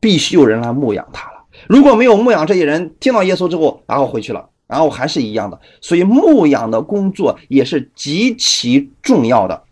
[0.00, 1.44] 必须有人来牧养他了。
[1.68, 5.60] 如果没有牧养这些人，听到耶稣之后，然后回去了，然后还是一样的。
[5.80, 9.62] 所以牧养的工作也是极其重要的。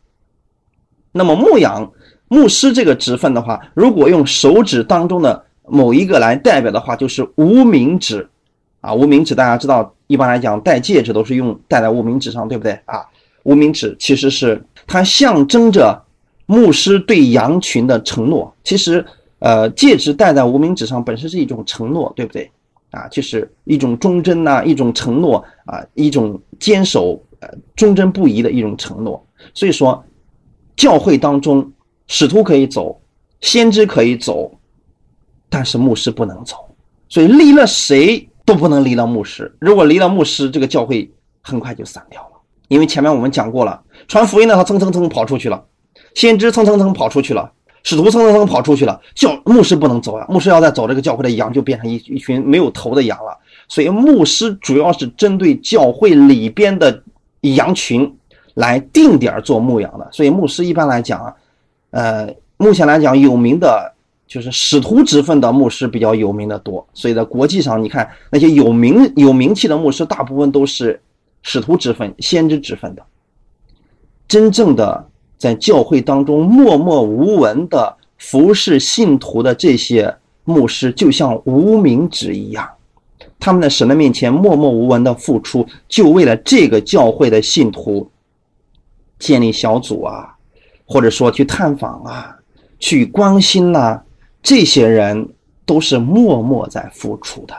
[1.11, 1.91] 那么牧养
[2.29, 8.29] 牧师这个职分的话，如果用手指当中的某一个来代表的话，就是无名指
[8.81, 8.95] 啊。
[8.95, 13.07] 无名指大家知道，一般来讲戴戒指都是用戴在无名指上，对不对啊？
[13.45, 16.03] 无名指其实是它象征着
[16.47, 18.55] 牧师对羊群的承诺。
[18.65, 19.05] 其实。
[19.41, 22.51] 呃，戒指戴在无名指上本身是一种承诺，对不对？
[22.91, 29.25] 啊，就是一种忠贞呐，一种承诺啊，一种坚守呃忠贞不移的一种承诺。
[29.55, 30.05] 所以说，
[30.75, 31.71] 教会当中
[32.09, 33.01] 使徒可以走，
[33.41, 34.51] 先知可以走，
[35.49, 36.57] 但是牧师不能走。
[37.09, 39.55] 所以离了谁都不能离了牧师。
[39.59, 41.11] 如果离了牧师，这个教会
[41.43, 42.29] 很快就散掉了。
[42.69, 45.65] 因为前面我们讲过了，传福音的他蹭蹭蹭跑出去了，
[46.15, 47.51] 先知蹭蹭蹭跑出去了。
[47.85, 50.27] 使徒蹭蹭蹭跑出去了，教牧师不能走啊！
[50.29, 53.35] 牧师要再走，这个教会的羊就变成一一群没有头的羊了。
[53.69, 57.03] 所以牧师主要是针对教会里边的
[57.43, 58.13] 羊群
[58.55, 60.07] 来定点做牧羊的。
[60.13, 61.35] 所以牧师一般来讲啊，
[61.91, 63.95] 呃，目前来讲有名的
[64.29, 66.87] 就是使徒职分的牧师比较有名的多。
[66.95, 71.01] 所以在国际上，你看那些有名有名气的牧师，大部分都是
[71.43, 73.03] 使徒职分、先知职分的，
[74.29, 75.09] 真正的。
[75.39, 80.13] 在教会当中默默无闻的服侍信徒的这些
[80.43, 82.69] 牧师，就像无名指一样，
[83.39, 88.11] 他们在神的面前默默无闻的付出，就为了这个教会的信徒
[89.21, 90.35] 建立小组啊，
[90.85, 92.37] 或者说去探访啊，
[92.81, 94.03] 去关心呐，
[94.43, 95.29] 这些人
[95.67, 97.55] 都是默默在付出的，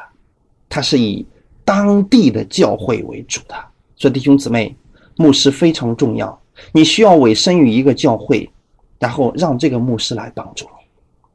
[0.68, 1.26] 他是以
[1.64, 3.56] 当地的教会为主的。
[3.96, 4.76] 所以弟兄姊妹，
[5.18, 8.50] 牧师非常重要，你需要委身于一个教会，
[8.98, 10.86] 然后让这个牧师来帮助你，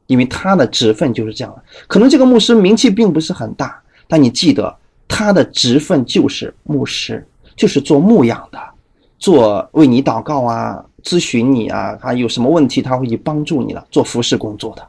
[0.07, 1.63] 因为他的职分就是这样的。
[1.87, 4.75] 可能这个牧师名气并不是很大，但你记得
[5.07, 7.25] 他的职分就是牧师，
[7.55, 8.59] 就是做牧养的，
[9.19, 10.83] 做为你祷告啊。
[11.03, 14.83] 咨询你啊，他有什么问题，他会去帮助你的，做服侍工作的。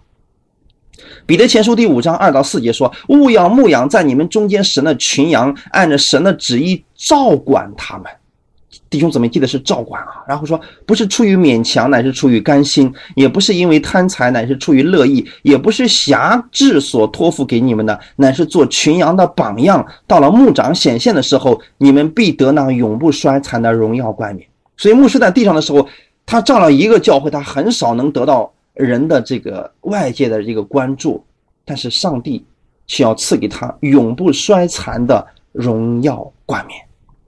[1.26, 8.04] 彼得前书第五章二到四节说：“勿要牧养在你们中间神的群羊，按着神的旨意照管他们。”
[8.88, 10.22] 弟兄姊妹，记得是照管啊。
[10.28, 19.84] 然后说，不是出于勉强，乃是出于甘心；也不是因为贪财，乃是出于乐意；也不是辖制所托付给你们的，乃是做群羊的榜样。
[20.06, 24.46] 到了牧长显现的时候，你们必得那永不衰残的荣耀冠冕。
[24.76, 25.86] 所以牧师在地上的时候。
[26.28, 31.24] 他照了一个教会，他很少能得到人的这个外界的这个关注，
[31.64, 32.46] 但是上帝
[32.86, 36.78] 却要赐给他永不衰残的荣耀冠冕，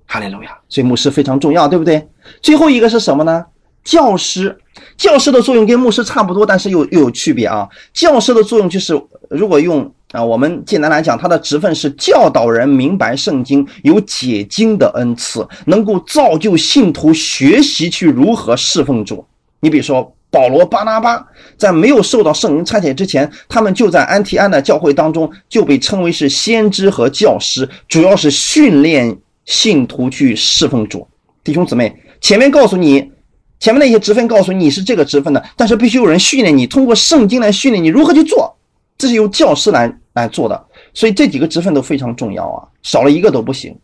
[0.06, 0.56] 哈利路亚！
[0.68, 2.06] 所以牧师非常重要，对不对？
[2.40, 3.44] 最后一个是什么呢？
[3.82, 4.58] 教师，
[4.96, 7.68] 教师的作用跟牧师差不多，但是又又有区别啊。
[7.92, 9.92] 教师的作用就是，如果用。
[10.12, 19.22] 啊，我们简单来讲，他的职分是教导人明白圣经，有解经的恩赐，能够造就信徒学习去如何侍奉主。
[19.60, 21.26] 你比如说，保罗、巴拿巴
[21.56, 29.16] 在没有受到圣灵差遣之前，他们就在安提安的教会当中就被称为是先知和教师，主要是训练
[29.46, 31.06] 信徒去侍奉主。
[31.42, 33.10] 弟兄姊妹，前面告诉你，
[33.58, 38.54] 前面那些职分告诉你是这个职分的，但是必须有人训练你，通过圣经来训练你如何去做。
[38.98, 43.74] 这是由教师来来做的，所以这几个职分都非常重要啊，少了一个都不行，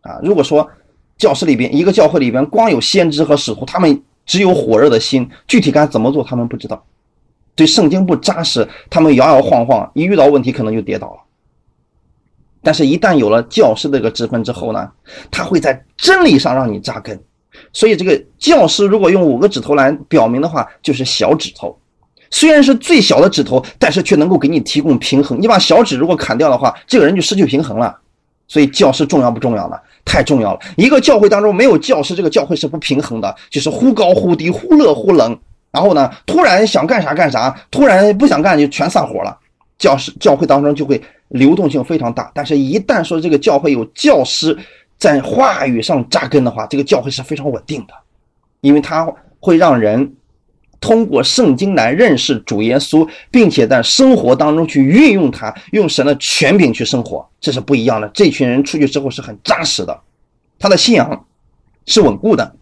[0.00, 0.66] 啊，如果说
[1.18, 6.84] 教师里边一个教会里边光有先知和使徒，他们只有火热的心，具体该怎么做他们不知道，
[7.54, 11.20] 对圣经不扎实，他们摇摇晃晃，一遇到问题可能就跌倒了。
[12.62, 14.90] 但是，一旦有了教师这个职分之后呢，
[15.30, 17.22] 他会在真理上让你扎根，
[17.72, 21.78] 所以这个教师如果用五个指头来表明的话，就是小指头。
[22.30, 25.40] 虽然是最小的指头，但是却能够给你提供平衡。
[25.40, 27.96] 你把小指如果砍掉的话，这个人就失去平衡了。
[28.46, 29.76] 所以教师重要不重要呢？
[30.04, 30.60] 太重要了。
[30.76, 35.38] 一个教会当中没有教师，这个教会是不平衡的，就是忽高忽低，忽热忽冷。
[35.70, 39.36] 然后呢，突然想干啥干啥，突然不想干就全散伙了。
[39.78, 42.30] 教师教会当中就会流动性非常大。
[42.34, 44.56] 但是，一旦说这个教会有教师
[44.98, 47.94] 在话语上扎根的话，这个教会是非常稳定的，
[48.60, 50.14] 因为他会让人。
[50.84, 58.06] 通过圣经来认识主耶稣，并且在生活当中去运用它，用神的权柄去生活，这是不一样的。
[58.12, 59.98] 这群人出去之后是很扎实的，
[60.58, 61.24] 他的信仰
[61.86, 62.54] 是稳固的。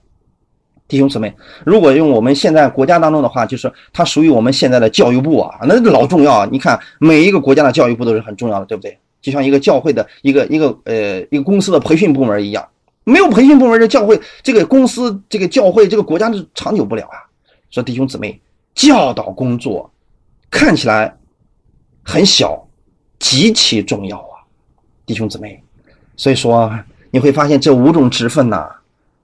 [0.86, 1.34] 弟兄姊妹，
[1.66, 6.48] 如果用我们现在国家当中的话，就是他属于我们现在的教育部啊，那老重要啊。
[6.52, 8.96] 你看每一个国家的教育部都是很重要的，对不对？
[9.20, 12.68] 就像一个教会的一个一个呃一个公司的培训部门一样，
[13.02, 17.31] 没有培训部门，这教会这个公司这个教会这个国家是长久不了啊。
[17.72, 18.38] 说弟兄姊妹，
[18.74, 19.90] 教导工作
[20.50, 21.16] 看起来
[22.04, 22.68] 很小，
[23.18, 24.44] 极其重要啊，
[25.06, 25.60] 弟兄姊妹。
[26.14, 26.70] 所以说
[27.10, 28.70] 你会发现这五种职分呐，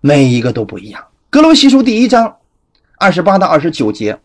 [0.01, 1.05] 每一个都不一样。
[1.29, 2.39] 格罗西书第一章
[2.97, 4.19] 二十八到二十九节。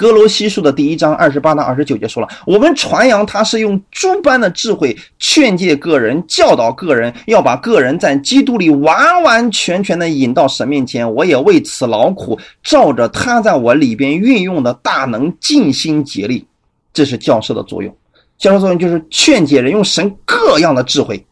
[0.00, 11.14] 哥罗西书的第一章二十八到二十九节说了，我们传扬他是用诸般的智慧劝诫个人，教导个人，要把个人在基督里完完全全的引到神面前。
[11.14, 16.46] 我也为此劳苦，照着他在我里边运用的大能尽心竭力。
[16.94, 17.94] 这是教师的作用。
[18.38, 21.22] 教师作用就是劝诫人，用神各样的智慧，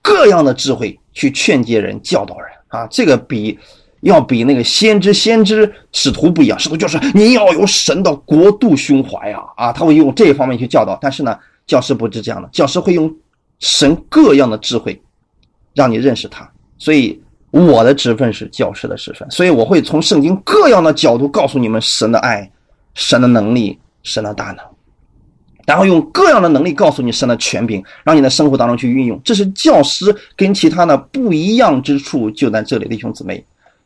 [0.00, 2.86] 各样的智慧去劝诫人、教导人啊。
[2.92, 3.58] 这个比。
[4.04, 10.96] 要比那个先知、先知、使徒不一样，使徒就是你要有神的国度胸怀啊啊，他会用这一方面去教导。
[11.00, 13.12] 但是呢，教师不是这样的，教师会用
[13.60, 15.00] 神各样的智慧，
[15.74, 16.48] 让你认识他。
[16.76, 17.18] 所以
[17.50, 22.50] 我的职分是教师的职分，所以我会从圣经各样的角度告诉你们神的爱、
[22.92, 24.58] 神的能力、神的大能，
[25.64, 29.18] 然后用各样的能力告诉你神的权柄，让你在生活当中去运用。
[29.24, 33.42] 这是教师跟其他的不一样之处，就在这里，弟兄姊妹。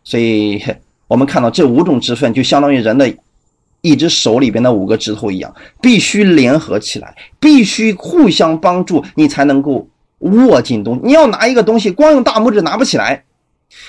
[0.08, 0.58] 所以，
[1.06, 3.14] 我们看到这五种之分，就相当于人的
[3.82, 9.86] 一只手里边的五个指头一样，必须联合起来，必须互相帮助，你才能够
[10.20, 11.00] 握紧东西。
[11.04, 13.20] 你要拿一个东西，光用大拇指拿不起来；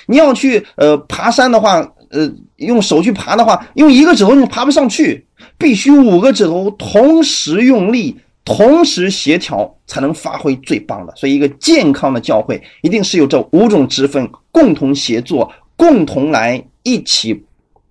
[0.08, 5.26] 你要去呃爬山的话，呃用手去爬的话，用一个指头你爬不上去，
[5.58, 8.14] 必须五个指头同时用力，
[8.44, 11.14] 同时协调，才能发挥最棒的。
[11.16, 15.50] 所以，一个健康的教会一定是有这五种职分共同协作。
[15.80, 17.42] 共同来一起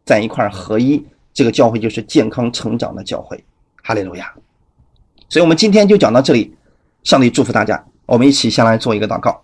[0.04, 3.42] 在一块儿合一，这个教会就是健康成长的教会。
[3.82, 4.30] 哈利路亚！
[5.30, 6.54] 所以，我们今天就讲到这里。
[7.04, 9.42] 上帝祝福大家，我们一起先来做一个祷告。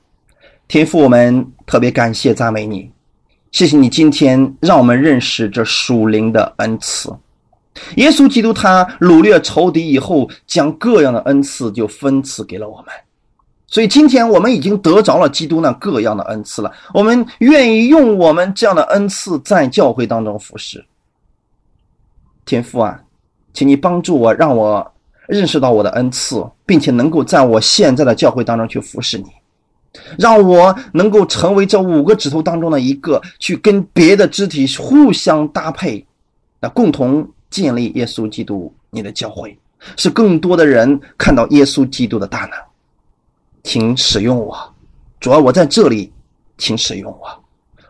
[0.69, 2.91] 天父，我们特别感谢赞美你，
[3.51, 7.11] 谢谢你今天让我们认识这属灵的恩赐。
[7.97, 12.87] 耶稣基督他掳掠仇敌以后，将各样的恩赐就分赐给了我们。
[13.75, 16.70] 所以今天我们已经得着了基督那各样的恩赐了。
[16.93, 20.85] 我们愿意用我们这样的恩赐在教会当中服侍。
[22.45, 23.03] 天父啊，
[23.53, 24.93] 请你帮助我，让我
[25.27, 29.25] 认识到我的恩赐，并且能够在我现在的教会当中去服侍你，
[30.20, 36.07] 让我能够成为这五个指头当中的一个，去跟别的肢体互相搭配，
[36.61, 37.29] 那共同。
[37.51, 39.57] 建立耶稣基督你的教会，
[39.97, 42.74] 使更多的人看到耶稣基督的大能。
[43.65, 44.57] 请使用我，
[45.19, 46.12] 主要我在这里，
[46.57, 47.45] 请使用我，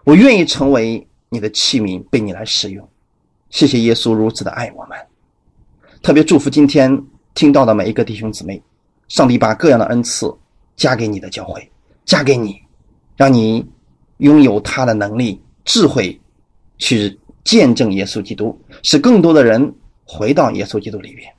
[0.04, 2.88] 我愿意成为你的器皿，被你来使用。
[3.50, 4.98] 谢谢耶稣如此的爱我们，
[6.02, 7.04] 特别祝福今天
[7.34, 8.62] 听到的每一个弟兄姊妹。
[9.08, 10.34] 上帝把各样的恩赐
[10.76, 11.70] 加给你的教会，
[12.06, 12.58] 加给你，
[13.16, 13.62] 让你
[14.16, 16.18] 拥有他的能力、智慧
[16.78, 17.20] 去。
[17.44, 19.70] 见证耶稣基督，使更多的人
[20.06, 21.30] 回到耶稣基督里边。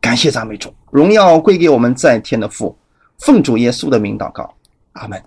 [0.00, 2.78] 感谢赞美主，荣耀归给我们在天的父。
[3.18, 4.54] 奉主耶稣的名祷告，
[4.92, 5.22] 阿门。